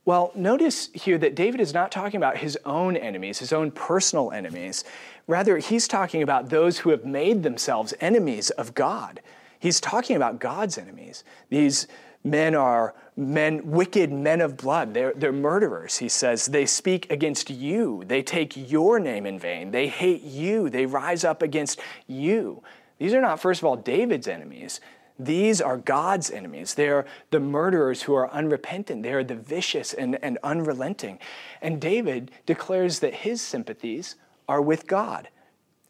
Well, 0.04 0.30
notice 0.36 0.88
here 0.94 1.18
that 1.18 1.34
David 1.34 1.60
is 1.60 1.74
not 1.74 1.90
talking 1.90 2.18
about 2.18 2.36
his 2.36 2.56
own 2.64 2.96
enemies, 2.96 3.40
his 3.40 3.52
own 3.52 3.72
personal 3.72 4.30
enemies. 4.30 4.84
Rather, 5.26 5.58
he's 5.58 5.88
talking 5.88 6.22
about 6.22 6.48
those 6.48 6.78
who 6.78 6.90
have 6.90 7.04
made 7.04 7.42
themselves 7.42 7.94
enemies 8.00 8.50
of 8.50 8.74
God. 8.74 9.20
He's 9.58 9.80
talking 9.80 10.14
about 10.14 10.38
God's 10.38 10.78
enemies. 10.78 11.24
These 11.48 11.88
men 12.22 12.54
are 12.54 12.94
men, 13.16 13.68
wicked 13.68 14.12
men 14.12 14.40
of 14.40 14.56
blood. 14.56 14.94
They're, 14.94 15.12
they're 15.14 15.32
murderers. 15.32 15.98
He 15.98 16.08
says, 16.08 16.46
they 16.46 16.64
speak 16.64 17.10
against 17.10 17.50
you. 17.50 18.04
They 18.06 18.22
take 18.22 18.70
your 18.70 19.00
name 19.00 19.26
in 19.26 19.38
vain. 19.38 19.72
They 19.72 19.88
hate 19.88 20.22
you. 20.22 20.70
They 20.70 20.86
rise 20.86 21.24
up 21.24 21.42
against 21.42 21.80
you. 22.06 22.62
These 22.98 23.14
are 23.14 23.20
not, 23.20 23.40
first 23.40 23.60
of 23.60 23.64
all, 23.64 23.76
David's 23.76 24.28
enemies. 24.28 24.80
These 25.24 25.60
are 25.60 25.76
God's 25.76 26.30
enemies. 26.30 26.74
They're 26.74 27.06
the 27.30 27.40
murderers 27.40 28.02
who 28.02 28.14
are 28.14 28.30
unrepentant. 28.30 29.02
They 29.02 29.12
are 29.12 29.24
the 29.24 29.34
vicious 29.34 29.92
and, 29.92 30.18
and 30.22 30.38
unrelenting. 30.42 31.18
And 31.60 31.80
David 31.80 32.30
declares 32.46 33.00
that 33.00 33.14
his 33.14 33.42
sympathies 33.42 34.16
are 34.48 34.62
with 34.62 34.86
God. 34.86 35.28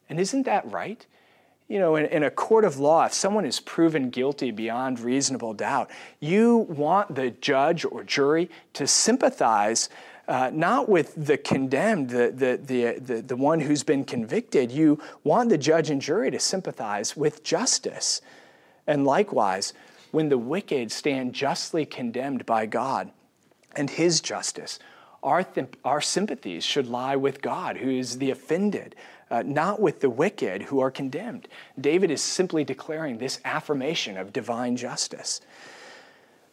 And 0.09 0.19
isn't 0.19 0.45
that 0.45 0.71
right? 0.71 1.07
you 1.69 1.79
know, 1.79 1.95
in, 1.95 2.07
in, 2.07 2.25
a 2.25 2.31
court 2.33 2.64
of 2.64 2.81
law, 2.81 3.05
if 3.07 3.14
someone 3.14 3.45
is 3.45 3.61
proven 3.61 4.11
guilty 4.11 4.51
beyond 4.51 4.99
reasonable 4.99 5.55
doubt, 5.55 5.88
you 6.19 6.57
want 6.69 7.14
the 7.14 7.31
judge 7.31 7.85
or 7.85 8.03
jury 8.03 8.51
to 8.73 8.88
sympathize 8.88 9.88
uh, 10.31 10.49
not 10.53 10.88
with 10.88 11.12
the 11.16 11.37
condemned, 11.37 12.11
the, 12.11 12.31
the, 12.31 12.61
the, 12.62 12.99
the, 13.01 13.23
the 13.23 13.37
one 13.37 13.59
who's 13.59 13.83
been 13.83 14.05
convicted. 14.05 14.71
You 14.71 15.01
want 15.25 15.49
the 15.49 15.59
judge 15.59 15.90
and 15.90 16.01
jury 16.01 16.31
to 16.31 16.38
sympathize 16.38 17.16
with 17.16 17.43
justice. 17.43 18.21
And 18.90 19.05
likewise, 19.05 19.72
when 20.11 20.31
the 20.31 20.37
wicked 20.37 20.90
stand 20.90 21.33
justly 21.33 21.87
condemned 21.87 22.44
by 22.44 22.66
God 22.66 23.12
and 23.76 23.88
his 23.88 24.20
justice, 24.20 24.81
our, 25.22 25.44
th- 25.44 25.68
our 25.85 26.00
sympathies 26.00 26.64
should 26.64 26.88
lie 26.88 27.14
with 27.14 27.40
God, 27.40 27.76
who 27.76 27.88
is 27.88 28.18
the 28.18 28.33
offended, 28.33 28.96
uh, 29.31 29.44
not 29.46 29.79
with 29.79 30.00
the 30.00 30.11
wicked 30.11 30.62
who 30.62 30.81
are 30.81 30.90
condemned. 30.90 31.46
David 31.81 32.11
is 32.11 32.20
simply 32.20 32.64
declaring 32.64 33.18
this 33.18 33.38
affirmation 33.44 34.16
of 34.16 34.33
divine 34.33 34.74
justice. 34.74 35.40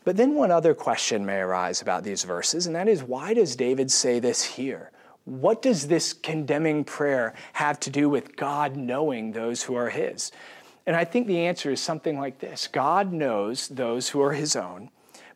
But 0.03 0.15
then 0.15 0.35
one 0.35 0.51
other 0.51 0.75
question 0.75 1.25
may 1.25 1.39
arise 1.39 1.81
about 1.81 2.03
these 2.03 2.23
verses, 2.23 2.67
and 2.67 2.75
that 2.75 2.87
is 2.87 3.01
why 3.01 3.33
does 3.33 3.55
David 3.55 3.89
say 3.89 4.19
this 4.19 4.43
here? 4.43 4.91
What 5.25 5.63
does 5.63 5.87
this 5.87 6.13
condemning 6.13 6.83
prayer 6.83 7.33
have 7.53 7.79
to 7.81 7.89
do 7.89 8.07
with 8.07 8.35
God 8.35 8.77
knowing 8.77 9.31
those 9.31 9.63
who 9.63 9.73
are 9.73 9.89
his? 9.89 10.31
And 10.87 10.95
I 10.95 11.03
think 11.03 11.27
the 11.27 11.45
answer 11.45 11.69
is 11.69 11.81
something 11.81 12.17
like 12.17 12.39
this 12.39 12.67
God 12.67 13.11
knows 13.11 13.67
those 13.67 14.09
who 14.09 14.21
are 14.21 14.31
his 14.31 14.55
own, 14.55 14.89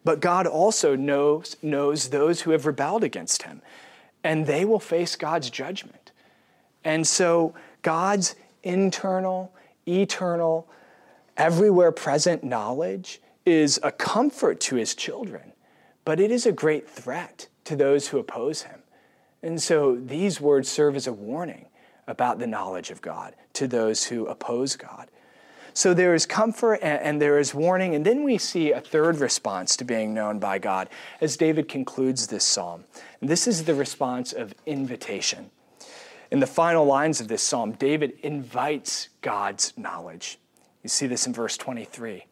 but 0.04 0.22
God 0.22 0.48
also 0.48 0.96
knows, 0.96 1.58
knows 1.62 2.10
those 2.10 2.42
who 2.42 2.52
have 2.52 2.66
rebelled 2.66 3.04
against 3.04 3.44
him, 3.44 3.62
and 4.24 4.48
they 4.48 4.64
will 4.64 4.80
face 4.80 5.18
God's 5.18 5.50
judgment. 5.50 6.14
And 6.86 7.06
so 7.06 7.54
God's 7.82 8.36
internal, 8.64 9.54
eternal, 9.86 10.70
everywhere 11.36 11.92
present 11.92 12.44
knowledge 12.44 13.22
is 13.46 13.78
a 13.84 13.92
comfort 13.92 14.62
to 14.62 14.78
his 14.78 14.96
children, 14.96 15.52
but 16.06 16.20
it 16.20 16.32
is 16.32 16.46
a 16.46 16.52
great 16.52 16.90
threat 16.90 17.48
to 17.66 17.76
those 17.76 18.08
who 18.08 18.20
oppose 18.20 18.64
him. 18.64 18.80
And 19.44 19.62
so 19.62 19.96
these 19.96 20.40
words 20.40 20.70
serve 20.70 20.96
as 20.96 21.08
a 21.08 21.14
warning 21.14 21.66
about 22.08 22.40
the 22.40 22.48
knowledge 22.48 22.90
of 22.90 23.02
God 23.02 23.36
to 23.54 23.68
those 23.68 24.06
who 24.06 24.28
oppose 24.28 24.76
God. 24.76 25.10
So 25.74 25.94
there 25.94 26.14
is 26.14 26.26
comfort 26.26 26.80
and, 26.82 27.22
there 27.22 27.40
is 27.40 27.54
warning. 27.54 27.96
And 27.96 28.06
then 28.06 28.24
we 28.24 28.38
see 28.38 28.72
a 28.72 28.82
third 28.82 29.20
response 29.20 29.76
to 29.78 29.86
being 29.86 30.14
known 30.14 30.40
by 30.40 30.60
God 30.60 30.90
as 31.22 31.38
David 31.38 31.68
concludes 31.68 32.28
this 32.28 32.44
psalm. 32.44 32.84
And 33.22 33.30
this 33.30 33.48
is 33.48 33.64
the 33.64 33.76
response 33.76 34.34
of 34.34 34.54
invitation. 34.66 35.50
In 36.30 36.40
the 36.40 36.48
final 36.48 36.86
lines 36.86 37.20
of 37.22 37.28
this 37.28 37.44
psalm, 37.44 37.74
David 37.74 38.14
invites 38.22 39.10
God's 39.22 39.74
knowledge. 39.78 40.40
You 40.84 40.90
see 40.90 41.08
this 41.08 41.28
in 41.28 41.34
verse 41.34 41.58
23. 41.58 42.26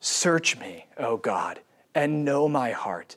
Search 0.00 0.58
me, 0.58 0.86
O 0.96 1.16
God, 1.16 1.60
and 1.94 2.24
know 2.24 2.48
my 2.48 2.70
heart. 2.70 3.16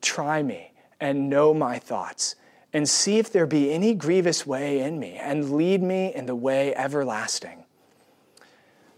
Try 0.00 0.42
me 0.42 0.72
and 1.00 1.28
know 1.28 1.52
my 1.52 1.78
thoughts, 1.78 2.36
and 2.72 2.88
see 2.88 3.18
if 3.18 3.30
there 3.30 3.46
be 3.46 3.72
any 3.72 3.94
grievous 3.94 4.46
way 4.46 4.80
in 4.80 4.98
me, 4.98 5.16
and 5.16 5.52
lead 5.52 5.82
me 5.82 6.14
in 6.14 6.26
the 6.26 6.34
way 6.34 6.74
everlasting. 6.74 7.63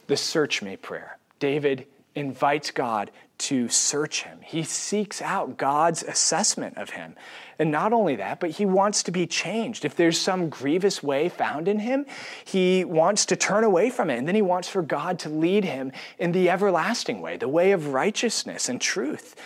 The 0.06 0.16
search 0.16 0.62
me 0.62 0.76
prayer. 0.76 1.18
David 1.38 1.86
invites 2.14 2.70
God 2.70 3.10
to 3.38 3.68
search 3.68 4.22
him. 4.22 4.38
He 4.42 4.62
seeks 4.62 5.20
out 5.20 5.58
God's 5.58 6.02
assessment 6.02 6.78
of 6.78 6.90
him. 6.90 7.14
And 7.58 7.70
not 7.70 7.92
only 7.92 8.16
that, 8.16 8.40
but 8.40 8.50
he 8.50 8.64
wants 8.64 9.02
to 9.04 9.10
be 9.10 9.26
changed. 9.26 9.84
If 9.84 9.94
there's 9.94 10.18
some 10.18 10.48
grievous 10.48 11.02
way 11.02 11.28
found 11.28 11.68
in 11.68 11.80
him, 11.80 12.06
he 12.44 12.84
wants 12.84 13.26
to 13.26 13.36
turn 13.36 13.64
away 13.64 13.90
from 13.90 14.08
it. 14.08 14.16
And 14.16 14.26
then 14.26 14.34
he 14.34 14.42
wants 14.42 14.68
for 14.68 14.80
God 14.80 15.18
to 15.20 15.28
lead 15.28 15.64
him 15.64 15.92
in 16.18 16.32
the 16.32 16.48
everlasting 16.48 17.20
way, 17.20 17.36
the 17.36 17.48
way 17.48 17.72
of 17.72 17.88
righteousness 17.88 18.70
and 18.70 18.80
truth. 18.80 19.36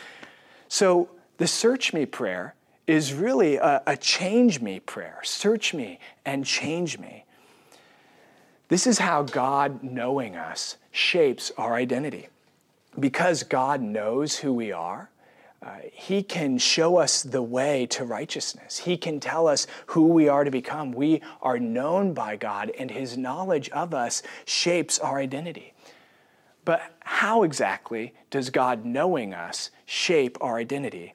So 0.68 1.08
the 1.38 1.48
search 1.48 1.92
me 1.92 2.06
prayer 2.06 2.54
is 2.86 3.12
really 3.12 3.56
a, 3.56 3.82
a 3.86 3.96
change 3.96 4.60
me 4.60 4.78
prayer. 4.78 5.20
Search 5.24 5.74
me 5.74 5.98
and 6.24 6.44
change 6.44 6.98
me. 6.98 7.24
This 8.70 8.86
is 8.86 9.00
how 9.00 9.24
God 9.24 9.82
knowing 9.82 10.36
us 10.36 10.76
shapes 10.92 11.50
our 11.58 11.74
identity 11.74 12.28
because 12.98 13.42
God 13.42 13.82
knows 13.82 14.36
who 14.36 14.52
we 14.52 14.70
are, 14.70 15.10
uh, 15.60 15.78
He 15.92 16.22
can 16.22 16.56
show 16.56 16.96
us 16.96 17.24
the 17.24 17.42
way 17.42 17.86
to 17.86 18.04
righteousness. 18.04 18.78
He 18.78 18.96
can 18.96 19.18
tell 19.18 19.48
us 19.48 19.66
who 19.86 20.06
we 20.06 20.28
are 20.28 20.44
to 20.44 20.52
become. 20.52 20.92
We 20.92 21.20
are 21.42 21.58
known 21.58 22.14
by 22.14 22.36
God, 22.36 22.70
and 22.78 22.92
His 22.92 23.18
knowledge 23.18 23.68
of 23.70 23.92
us 23.92 24.22
shapes 24.44 25.00
our 25.00 25.18
identity. 25.18 25.74
But 26.64 26.80
how 27.00 27.42
exactly 27.42 28.14
does 28.30 28.50
God 28.50 28.84
knowing 28.84 29.34
us 29.34 29.70
shape 29.84 30.38
our 30.40 30.58
identity? 30.58 31.14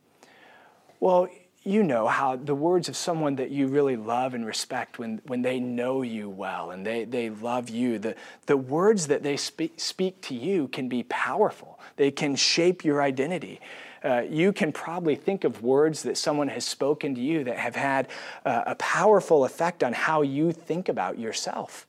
Well, 1.00 1.30
you 1.66 1.82
know 1.82 2.08
how 2.08 2.36
the 2.36 2.54
words 2.54 2.88
of 2.88 2.96
someone 2.96 3.36
that 3.38 3.50
you 3.50 3.68
really 3.68 3.96
love 3.96 4.36
and 4.36 4.46
respect 4.46 5.00
when, 5.00 5.20
when 5.26 5.42
they 5.42 5.60
know 5.60 6.04
you 6.04 6.30
well 6.30 6.70
and 6.70 6.86
they, 6.86 7.06
they 7.06 7.32
love 7.32 7.70
you, 7.70 7.98
the, 7.98 8.16
the 8.46 8.56
words 8.56 9.08
that 9.08 9.24
they 9.24 9.36
speak, 9.36 9.74
speak 9.78 10.22
to 10.22 10.36
you 10.36 10.68
can 10.68 10.88
be 10.88 11.02
powerful. 11.04 11.80
They 11.96 12.12
can 12.12 12.36
shape 12.36 12.86
your 12.86 13.02
identity. 13.02 13.60
Uh, 14.04 14.22
you 14.30 14.54
can 14.54 14.72
probably 14.72 15.16
think 15.16 15.44
of 15.44 15.64
words 15.64 16.04
that 16.04 16.16
someone 16.16 16.50
has 16.50 16.64
spoken 16.64 17.16
to 17.16 17.22
you 17.22 17.44
that 17.44 17.58
have 17.58 17.76
had 17.76 18.08
uh, 18.46 18.64
a 18.68 18.76
powerful 18.76 19.44
effect 19.44 19.84
on 19.84 19.94
how 19.94 20.22
you 20.22 20.52
think 20.52 20.88
about 20.88 21.18
yourself. 21.18 21.88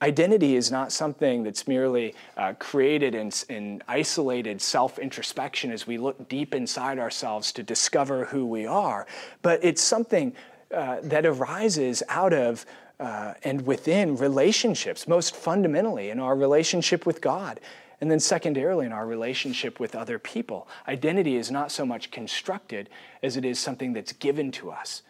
Identity 0.00 0.54
is 0.54 0.70
not 0.70 0.92
something 0.92 1.42
that's 1.42 1.66
merely 1.66 2.14
uh, 2.36 2.54
created 2.60 3.16
in, 3.16 3.32
in 3.48 3.82
isolated 3.88 4.62
self 4.62 4.98
introspection 4.98 5.72
as 5.72 5.86
we 5.88 5.98
look 5.98 6.28
deep 6.28 6.54
inside 6.54 7.00
ourselves 7.00 7.50
to 7.52 7.64
discover 7.64 8.26
who 8.26 8.46
we 8.46 8.64
are, 8.64 9.06
but 9.42 9.58
it's 9.64 9.82
something 9.82 10.34
uh, 10.72 10.98
that 11.02 11.26
arises 11.26 12.02
out 12.08 12.32
of 12.32 12.64
uh, 13.00 13.34
and 13.44 13.66
within 13.66 14.16
relationships, 14.16 15.08
most 15.08 15.34
fundamentally 15.34 16.10
in 16.10 16.20
our 16.20 16.36
relationship 16.36 17.06
with 17.06 17.20
God. 17.20 17.60
And 18.00 18.08
then, 18.08 18.20
secondarily, 18.20 18.86
in 18.86 18.92
our 18.92 19.06
relationship 19.06 19.80
with 19.80 19.96
other 19.96 20.20
people. 20.20 20.68
Identity 20.86 21.34
is 21.34 21.50
not 21.50 21.72
so 21.72 21.84
much 21.84 22.12
constructed 22.12 22.88
as 23.24 23.36
it 23.36 23.44
is 23.44 23.58
something 23.58 23.92
that's 23.92 24.12
given 24.12 24.52
to 24.52 24.70
us. 24.70 25.02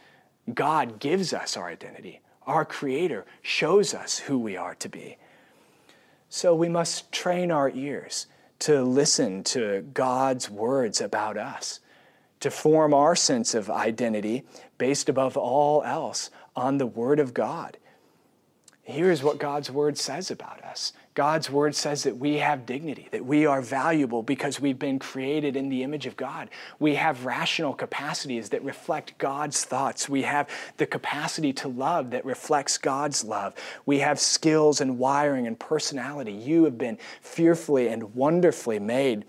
God 0.55 0.99
gives 0.99 1.35
us 1.35 1.55
our 1.59 1.69
identity 1.69 2.21
our 2.49 2.65
Creator 2.65 3.27
shows 3.43 3.93
us 3.93 4.19
who 4.19 4.39
we 4.39 4.57
are 4.57 4.75
to 4.77 4.89
be. 4.89 5.19
So 6.31 6.55
we 6.55 6.69
must 6.69 7.13
train 7.13 7.53
our 7.53 7.71
ears 7.71 8.27
to 8.61 8.83
listen 8.83 9.45
to 9.45 9.83
God's 9.93 10.51
words 10.51 11.01
about 11.01 11.37
us, 11.37 11.81
to 12.41 12.51
form 12.51 12.95
our 12.95 13.15
sense 13.15 13.55
of 13.55 13.71
identity 13.71 14.45
based 14.79 15.09
above 15.09 15.37
all 15.37 15.83
else 15.85 16.31
on 16.57 16.79
the 16.79 16.87
Word 16.87 17.21
of 17.21 17.35
God. 17.35 17.77
Here's 18.89 19.23
what 19.23 19.39
God's 19.39 19.71
Word 19.71 19.99
says 19.99 20.31
about 20.31 20.65
us 20.65 20.95
God's 21.19 21.51
word 21.51 21.75
says 21.75 22.05
that 22.05 22.17
we 22.17 22.37
have 22.37 22.65
dignity, 22.65 23.09
that 23.11 23.27
we 23.27 23.45
are 23.45 23.61
valuable 23.61 24.23
because 24.23 24.61
we've 24.61 24.79
been 24.79 25.01
created 25.01 25.57
in 25.57 25.69
the 25.69 25.83
image 25.83 26.07
of 26.07 26.17
God. 26.17 26.49
We 26.79 26.95
have 26.95 27.27
rational 27.27 27.75
capacities 27.75 28.51
that 28.51 28.63
reflect 28.63 29.19
God's 29.19 29.65
thoughts. 29.65 30.09
We 30.09 30.23
have 30.23 30.49
the 30.77 30.87
capacity 30.87 31.53
to 31.55 31.67
love 31.67 32.13
that 32.13 32.25
reflects 32.25 32.79
God's 32.79 33.25
love. 33.25 33.55
We 33.85 33.99
have 33.99 34.21
skills 34.21 34.81
and 34.81 34.97
wiring 34.97 35.49
and 35.49 35.59
personality. 35.59 36.31
You 36.31 36.63
have 36.65 36.79
been 36.79 36.99
fearfully 37.21 37.89
and 37.89 38.15
wonderfully 38.15 38.79
made 38.79 39.25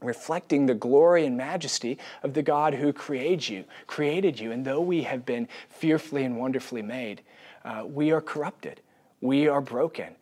reflecting 0.00 0.66
the 0.66 0.74
glory 0.74 1.26
and 1.26 1.36
majesty 1.36 1.98
of 2.22 2.34
the 2.34 2.42
God 2.42 2.72
who 2.72 2.92
created 2.92 3.48
you, 3.48 3.64
created 3.88 4.38
you. 4.38 4.52
And 4.52 4.64
though 4.64 4.80
we 4.80 5.02
have 5.02 5.26
been 5.26 5.48
fearfully 5.68 6.22
and 6.22 6.38
wonderfully 6.38 6.82
made, 6.82 7.22
uh, 7.64 7.84
we 7.84 8.12
are 8.12 8.20
corrupted. 8.20 8.80
We 9.20 9.48
are 9.48 9.60
broken. 9.60 10.16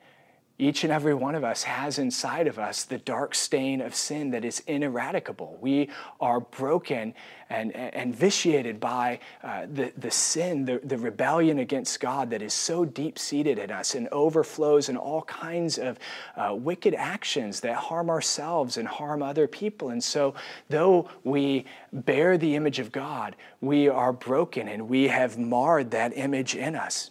Each 0.57 0.85
and 0.85 0.93
every 0.93 1.15
one 1.15 1.35
of 1.35 1.43
us 1.43 1.65
has 1.65 1.99
inside 1.99 2.47
of 2.47 2.61
us 2.61 2.85
the 2.85 2.99
dark 2.99 3.35
stain 3.35 3.81
of 3.81 3.93
sin 3.93 4.31
that 4.31 4.45
is 4.45 4.63
ineradicable. 4.69 5.59
We 5.61 5.91
are 6.21 6.39
broken 6.39 7.13
and, 7.51 7.75
and 7.75 8.15
vitiated 8.15 8.79
by 8.79 9.19
uh, 9.43 9.67
the, 9.67 9.93
the 9.99 10.13
sin, 10.13 10.65
the, 10.65 10.81
the 10.85 10.97
rebellion 10.97 11.59
against 11.59 11.99
God 11.99 12.31
that 12.31 12.41
is 12.41 12.55
so 12.55 12.85
deep 12.85 13.19
seated 13.19 13.59
in 13.59 13.73
us 13.73 13.97
and 13.97 14.09
overflows 14.13 14.89
in 14.89 14.97
all 14.97 15.23
kinds 15.23 15.77
of 15.77 15.99
uh, 16.37 16.55
wicked 16.55 16.95
actions 16.95 17.59
that 17.61 17.75
harm 17.75 18.09
ourselves 18.09 18.77
and 18.77 18.87
harm 18.87 19.25
other 19.25 19.49
people. 19.49 19.89
And 19.89 20.03
so, 20.03 20.35
though 20.69 21.09
we 21.25 21.65
bear 21.93 22.39
the 22.39 22.55
image 22.55 22.79
of 22.79 22.93
God, 22.93 23.35
we 23.61 23.89
are 23.89 24.13
broken 24.13 24.69
and 24.69 24.89
we 24.89 25.09
have 25.09 25.37
marred 25.37 25.91
that 25.91 26.17
image 26.17 26.55
in 26.55 26.77
us. 26.77 27.11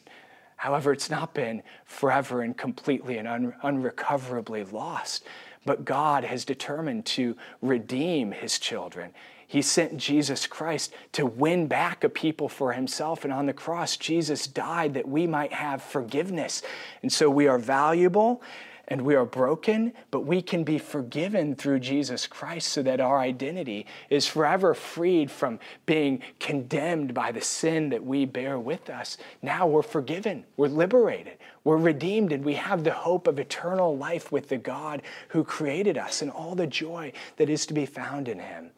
However, 0.63 0.93
it's 0.93 1.09
not 1.09 1.33
been 1.33 1.61
forever 1.83 2.41
and 2.41 2.55
completely 2.55 3.17
and 3.17 3.27
un- 3.27 3.53
unrecoverably 3.63 4.63
lost. 4.63 5.25
But 5.65 5.83
God 5.83 6.23
has 6.23 6.45
determined 6.45 7.05
to 7.07 7.35
redeem 7.61 8.31
his 8.31 8.57
children. 8.59 9.11
He 9.45 9.61
sent 9.61 9.97
Jesus 9.97 10.47
Christ 10.47 10.93
to 11.11 11.25
win 11.25 11.67
back 11.67 12.05
a 12.05 12.09
people 12.09 12.47
for 12.47 12.71
himself. 12.71 13.25
And 13.25 13.33
on 13.33 13.45
the 13.45 13.51
cross, 13.51 13.97
Jesus 13.97 14.47
died 14.47 14.93
that 14.93 15.05
we 15.05 15.27
might 15.27 15.51
have 15.51 15.83
forgiveness. 15.83 16.61
And 17.01 17.11
so 17.11 17.29
we 17.29 17.45
are 17.49 17.59
valuable 17.59 18.41
and 18.89 19.03
we 19.03 19.15
are 19.15 19.25
broken, 19.25 19.93
but 20.11 20.21
we 20.21 20.41
can 20.41 20.65
be 20.65 20.77
forgiven 20.77 21.55
through 21.55 21.79
Jesus 21.79 22.27
Christ 22.27 22.67
so 22.67 22.83
that 22.83 22.99
our 22.99 23.17
identity 23.17 23.85
is 24.09 24.27
forever 24.27 24.73
freed 24.73 25.31
from 25.31 25.59
being 25.85 26.21
condemned 26.39 27.13
by 27.13 27.31
the 27.31 27.41
sin 27.41 27.89
that 27.89 28.05
we 28.05 28.25
bear 28.25 28.59
with 28.59 28.89
us. 28.89 29.17
Now 29.41 29.67
we're 29.67 29.83
forgiven, 29.83 30.43
we're 30.57 30.67
liberated, 30.67 31.37
we're 31.63 31.77
redeemed, 31.77 32.33
and 32.33 32.43
we 32.43 32.55
have 32.55 32.83
the 32.83 32.91
hope 32.91 33.27
of 33.27 33.39
eternal 33.39 33.97
life 33.97 34.33
with 34.33 34.49
the 34.49 34.57
God 34.57 35.01
who 35.29 35.45
created 35.45 35.97
us 35.97 36.21
and 36.21 36.29
all 36.29 36.53
the 36.53 36.67
joy 36.67 37.13
that 37.37 37.49
is 37.49 37.65
to 37.67 37.73
be 37.73 37.85
found 37.85 38.27
in 38.27 38.39
Him. 38.39 38.71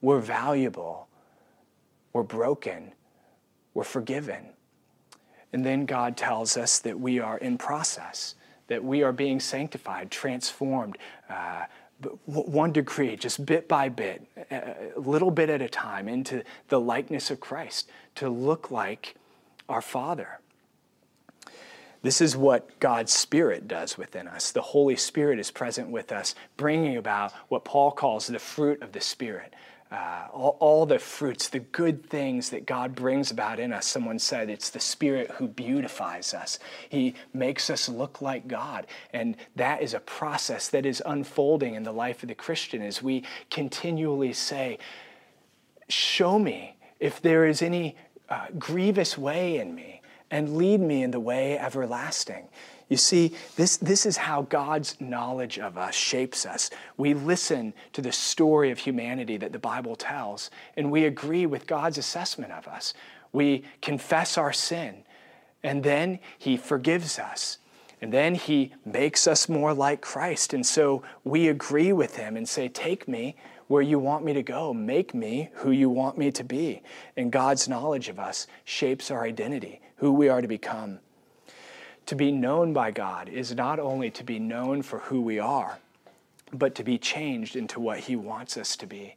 We're 0.00 0.20
valuable, 0.20 1.08
we're 2.12 2.22
broken, 2.22 2.92
we're 3.74 3.82
forgiven. 3.82 4.50
And 5.52 5.66
then 5.66 5.86
God 5.86 6.16
tells 6.16 6.56
us 6.56 6.78
that 6.80 7.00
we 7.00 7.18
are 7.18 7.38
in 7.38 7.58
process 7.58 8.35
that 8.68 8.82
we 8.82 9.02
are 9.02 9.12
being 9.12 9.40
sanctified, 9.40 10.10
transformed, 10.10 10.98
uh, 11.28 11.64
one 12.26 12.72
degree, 12.72 13.16
just 13.16 13.46
bit 13.46 13.68
by 13.68 13.88
bit, 13.88 14.26
a 14.50 14.92
little 14.96 15.30
bit 15.30 15.48
at 15.48 15.62
a 15.62 15.68
time, 15.68 16.08
into 16.08 16.42
the 16.68 16.78
likeness 16.78 17.30
of 17.30 17.40
Christ 17.40 17.88
to 18.16 18.28
look 18.28 18.70
like 18.70 19.14
our 19.68 19.80
Father. 19.80 20.40
This 22.02 22.20
is 22.20 22.36
what 22.36 22.78
God's 22.78 23.12
Spirit 23.12 23.66
does 23.66 23.96
within 23.96 24.28
us. 24.28 24.52
The 24.52 24.60
Holy 24.60 24.96
Spirit 24.96 25.38
is 25.38 25.50
present 25.50 25.88
with 25.88 26.12
us, 26.12 26.34
bringing 26.56 26.96
about 26.96 27.32
what 27.48 27.64
Paul 27.64 27.90
calls 27.90 28.26
the 28.26 28.38
fruit 28.38 28.82
of 28.82 28.92
the 28.92 29.00
Spirit 29.00 29.54
uh, 29.90 30.26
all, 30.32 30.56
all, 30.58 30.86
the 30.86 30.98
fruits, 30.98 31.48
the 31.48 31.60
good 31.60 32.08
things 32.08 32.50
that 32.50 32.66
God 32.66 32.94
brings 32.94 33.30
about 33.30 33.60
in 33.60 33.72
us. 33.72 33.86
Someone 33.86 34.18
said 34.18 34.50
it's 34.50 34.70
the 34.70 34.80
Spirit 34.80 35.30
who 35.32 35.46
beautifies 35.46 36.34
us. 36.34 36.58
He 36.88 37.14
makes 37.32 37.70
us 37.70 37.88
look 37.88 38.20
like 38.20 38.48
God. 38.48 38.86
And 39.12 39.36
that 39.54 39.82
is 39.82 39.94
a 39.94 40.00
process 40.00 40.68
that 40.70 40.84
is 40.84 41.02
unfolding 41.06 41.76
in 41.76 41.84
the 41.84 41.92
life 41.92 42.24
of 42.24 42.28
the 42.28 42.34
Christian 42.34 42.82
as 42.82 43.00
we 43.00 43.22
continually 43.50 44.32
say, 44.32 44.78
Show 45.88 46.36
me 46.38 46.76
if 46.98 47.22
there 47.22 47.46
is 47.46 47.62
any 47.62 47.96
uh, 48.28 48.46
grievous 48.58 49.16
way 49.16 49.58
in 49.58 49.72
me 49.72 50.02
and 50.32 50.56
lead 50.56 50.80
me 50.80 51.04
in 51.04 51.12
the 51.12 51.20
way 51.20 51.56
everlasting. 51.58 52.48
You 52.88 52.96
see, 52.96 53.34
this, 53.56 53.76
this 53.78 54.06
is 54.06 54.16
how 54.16 54.42
God's 54.42 55.00
knowledge 55.00 55.58
of 55.58 55.76
us 55.76 55.94
shapes 55.94 56.46
us. 56.46 56.70
We 56.96 57.14
listen 57.14 57.74
to 57.94 58.00
the 58.00 58.12
story 58.12 58.70
of 58.70 58.78
humanity 58.78 59.36
that 59.38 59.52
the 59.52 59.58
Bible 59.58 59.96
tells, 59.96 60.50
and 60.76 60.92
we 60.92 61.04
agree 61.04 61.46
with 61.46 61.66
God's 61.66 61.98
assessment 61.98 62.52
of 62.52 62.68
us. 62.68 62.94
We 63.32 63.64
confess 63.82 64.38
our 64.38 64.52
sin, 64.52 65.02
and 65.64 65.82
then 65.82 66.20
He 66.38 66.56
forgives 66.56 67.18
us. 67.18 67.58
And 68.00 68.12
then 68.12 68.34
he 68.34 68.72
makes 68.84 69.26
us 69.26 69.48
more 69.48 69.72
like 69.72 70.02
Christ. 70.02 70.52
And 70.52 70.66
so 70.66 71.02
we 71.24 71.48
agree 71.48 71.92
with 71.92 72.16
him 72.16 72.36
and 72.36 72.46
say, 72.46 72.68
Take 72.68 73.08
me 73.08 73.36
where 73.68 73.82
you 73.82 73.98
want 73.98 74.24
me 74.24 74.32
to 74.34 74.42
go. 74.42 74.74
Make 74.74 75.14
me 75.14 75.48
who 75.54 75.70
you 75.70 75.88
want 75.88 76.18
me 76.18 76.30
to 76.32 76.44
be. 76.44 76.82
And 77.16 77.32
God's 77.32 77.68
knowledge 77.68 78.08
of 78.08 78.18
us 78.18 78.46
shapes 78.64 79.10
our 79.10 79.24
identity, 79.24 79.80
who 79.96 80.12
we 80.12 80.28
are 80.28 80.42
to 80.42 80.48
become. 80.48 81.00
To 82.06 82.14
be 82.14 82.30
known 82.30 82.72
by 82.72 82.92
God 82.92 83.28
is 83.28 83.54
not 83.54 83.78
only 83.78 84.10
to 84.12 84.24
be 84.24 84.38
known 84.38 84.82
for 84.82 85.00
who 85.00 85.20
we 85.20 85.38
are, 85.38 85.78
but 86.52 86.74
to 86.76 86.84
be 86.84 86.98
changed 86.98 87.56
into 87.56 87.80
what 87.80 88.00
He 88.00 88.16
wants 88.16 88.56
us 88.56 88.76
to 88.76 88.86
be. 88.86 89.16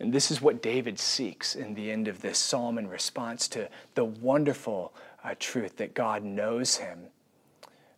And 0.00 0.12
this 0.12 0.30
is 0.30 0.42
what 0.42 0.62
David 0.62 0.98
seeks 0.98 1.54
in 1.54 1.74
the 1.74 1.90
end 1.90 2.08
of 2.08 2.20
this 2.20 2.38
psalm 2.38 2.78
in 2.78 2.88
response 2.88 3.46
to 3.48 3.68
the 3.94 4.04
wonderful 4.04 4.92
uh, 5.22 5.34
truth 5.38 5.76
that 5.76 5.94
God 5.94 6.22
knows 6.24 6.76
him 6.76 6.98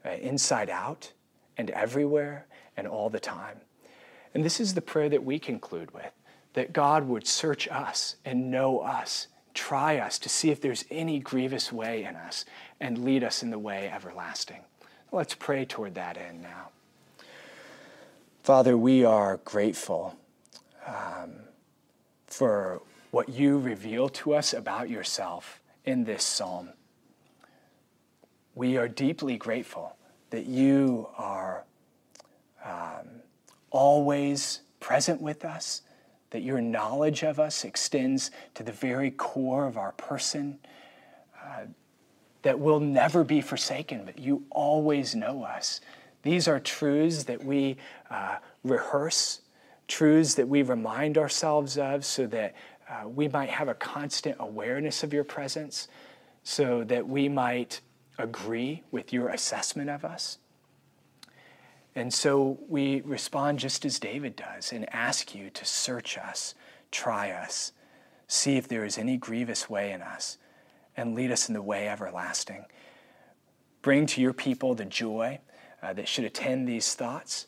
uh, 0.05 0.11
inside 0.11 0.71
out 0.71 1.13
and 1.57 1.71
everywhere 1.71 2.47
and 2.77 2.87
all 2.87 3.09
the 3.09 3.21
time. 3.21 3.61
And 4.35 4.45
this 4.45 4.61
is 4.61 4.75
the 4.75 4.83
prayer 4.83 5.09
that 5.09 5.25
we 5.25 5.39
conclude 5.39 5.93
with 5.93 6.13
that 6.53 6.73
God 6.73 7.09
would 7.09 7.27
search 7.27 7.69
us 7.69 8.17
and 8.25 8.51
know 8.51 8.81
us, 8.81 9.29
try 9.53 9.99
us 9.99 10.19
to 10.19 10.29
see 10.29 10.51
if 10.51 10.61
there's 10.61 10.85
any 10.91 11.19
grievous 11.19 11.73
way 11.73 12.05
in 12.05 12.17
us, 12.17 12.45
and 12.81 13.05
lead 13.05 13.25
us 13.25 13.43
in 13.43 13.51
the 13.51 13.59
way 13.59 13.91
everlasting. 13.93 14.61
Let's 15.13 15.35
pray 15.35 15.65
toward 15.65 15.95
that 15.95 16.17
end 16.17 16.43
now. 16.43 16.71
Father, 18.43 18.77
we 18.77 19.05
are 19.05 19.39
grateful 19.39 20.17
um, 20.87 21.33
for 22.27 22.83
what 23.11 23.29
you 23.29 23.59
reveal 23.59 24.09
to 24.11 24.35
us 24.35 24.53
about 24.53 24.91
yourself 24.91 25.61
in 25.85 26.05
this 26.05 26.23
psalm. 26.23 26.71
We 28.55 28.77
are 28.77 28.89
deeply 28.89 29.37
grateful 29.37 29.97
that 30.31 30.47
you 30.47 31.09
are 31.17 31.65
um, 32.65 33.23
always 33.71 34.61
present 34.81 35.21
with 35.21 35.45
us, 35.45 35.83
that 36.31 36.43
your 36.43 36.61
knowledge 36.61 37.23
of 37.23 37.39
us 37.41 37.65
extends 37.65 38.31
to 38.55 38.63
the 38.63 38.73
very 38.73 39.11
core 39.11 39.67
of 39.67 39.77
our 39.77 39.93
person, 39.93 40.59
that 42.47 42.61
we'll 42.61 42.79
never 42.79 43.25
be 43.25 43.41
forsaken, 43.41 44.03
but 44.05 44.21
you 44.21 44.45
always 44.51 45.17
know 45.17 45.43
us. 45.43 45.81
These 46.23 46.47
are 46.47 46.61
truths 46.61 47.25
that 47.25 47.43
we 47.43 47.77
uh, 48.09 48.37
rehearse, 48.63 49.41
truths 49.89 50.35
that 50.35 50.47
we 50.47 50.63
remind 50.63 51.19
ourselves 51.19 51.77
of 51.77 52.05
so 52.05 52.25
that 52.29 52.55
uh, 52.89 53.09
we 53.09 53.27
might 53.27 53.49
have 53.49 53.67
a 53.67 53.75
constant 53.75 54.37
awareness 54.39 55.03
of 55.03 55.13
your 55.13 55.25
presence, 55.25 55.89
so 56.45 56.85
that 56.85 57.09
we 57.09 57.29
might 57.29 57.81
agree 58.17 58.85
with 58.93 59.13
your 59.13 59.31
assessment 59.31 59.91
of 59.91 60.05
us. 60.05 60.39
And 61.97 62.15
so 62.15 62.61
we 62.69 63.01
respond 63.01 63.59
just 63.59 63.85
as 63.85 63.99
David 63.99 64.37
does 64.37 64.73
and 64.73 64.87
ask 64.95 65.35
you 65.35 65.51
to 65.51 65.65
search 65.65 66.17
us, 66.17 66.55
try 66.93 67.33
us, 67.33 67.73
see 68.29 68.57
if 68.57 68.69
there 68.69 68.85
is 68.85 68.99
any 68.99 69.17
grievous 69.17 69.69
way 69.69 69.91
in 69.91 70.01
us, 70.01 70.39
and 70.97 71.15
lead 71.15 71.31
us 71.31 71.49
in 71.49 71.55
the 71.55 71.63
way 71.63 71.89
everlasting. 71.89 72.65
Bring 73.83 74.07
to 74.07 74.21
your 74.21 74.33
people 74.33 74.75
the 74.75 74.85
joy 74.85 75.41
uh, 75.83 75.93
that 75.93 76.09
should 76.09 76.25
attend 76.25 76.67
these 76.67 76.95
thoughts. 76.95 77.47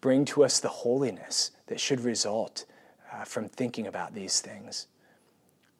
Bring 0.00 0.24
to 0.26 0.44
us 0.44 0.60
the 0.60 0.68
holiness 0.68 1.50
that 1.66 1.80
should 1.80 2.00
result 2.00 2.64
uh, 3.12 3.24
from 3.24 3.48
thinking 3.48 3.86
about 3.86 4.14
these 4.14 4.40
things. 4.40 4.86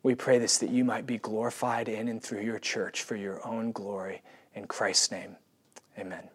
We 0.03 0.14
pray 0.14 0.38
this 0.38 0.59
that 0.59 0.71
you 0.71 0.85
might 0.85 1.07
be 1.07 1.18
glorified 1.18 1.88
in 1.88 2.09
and 2.09 2.23
through 2.23 2.42
your 2.42 2.59
church 2.59 3.03
for 3.03 3.16
your 3.16 3.47
own 3.47 3.73
glory. 3.73 4.23
In 4.55 4.66
Christ's 4.66 5.11
name, 5.11 5.37
amen. 5.99 6.29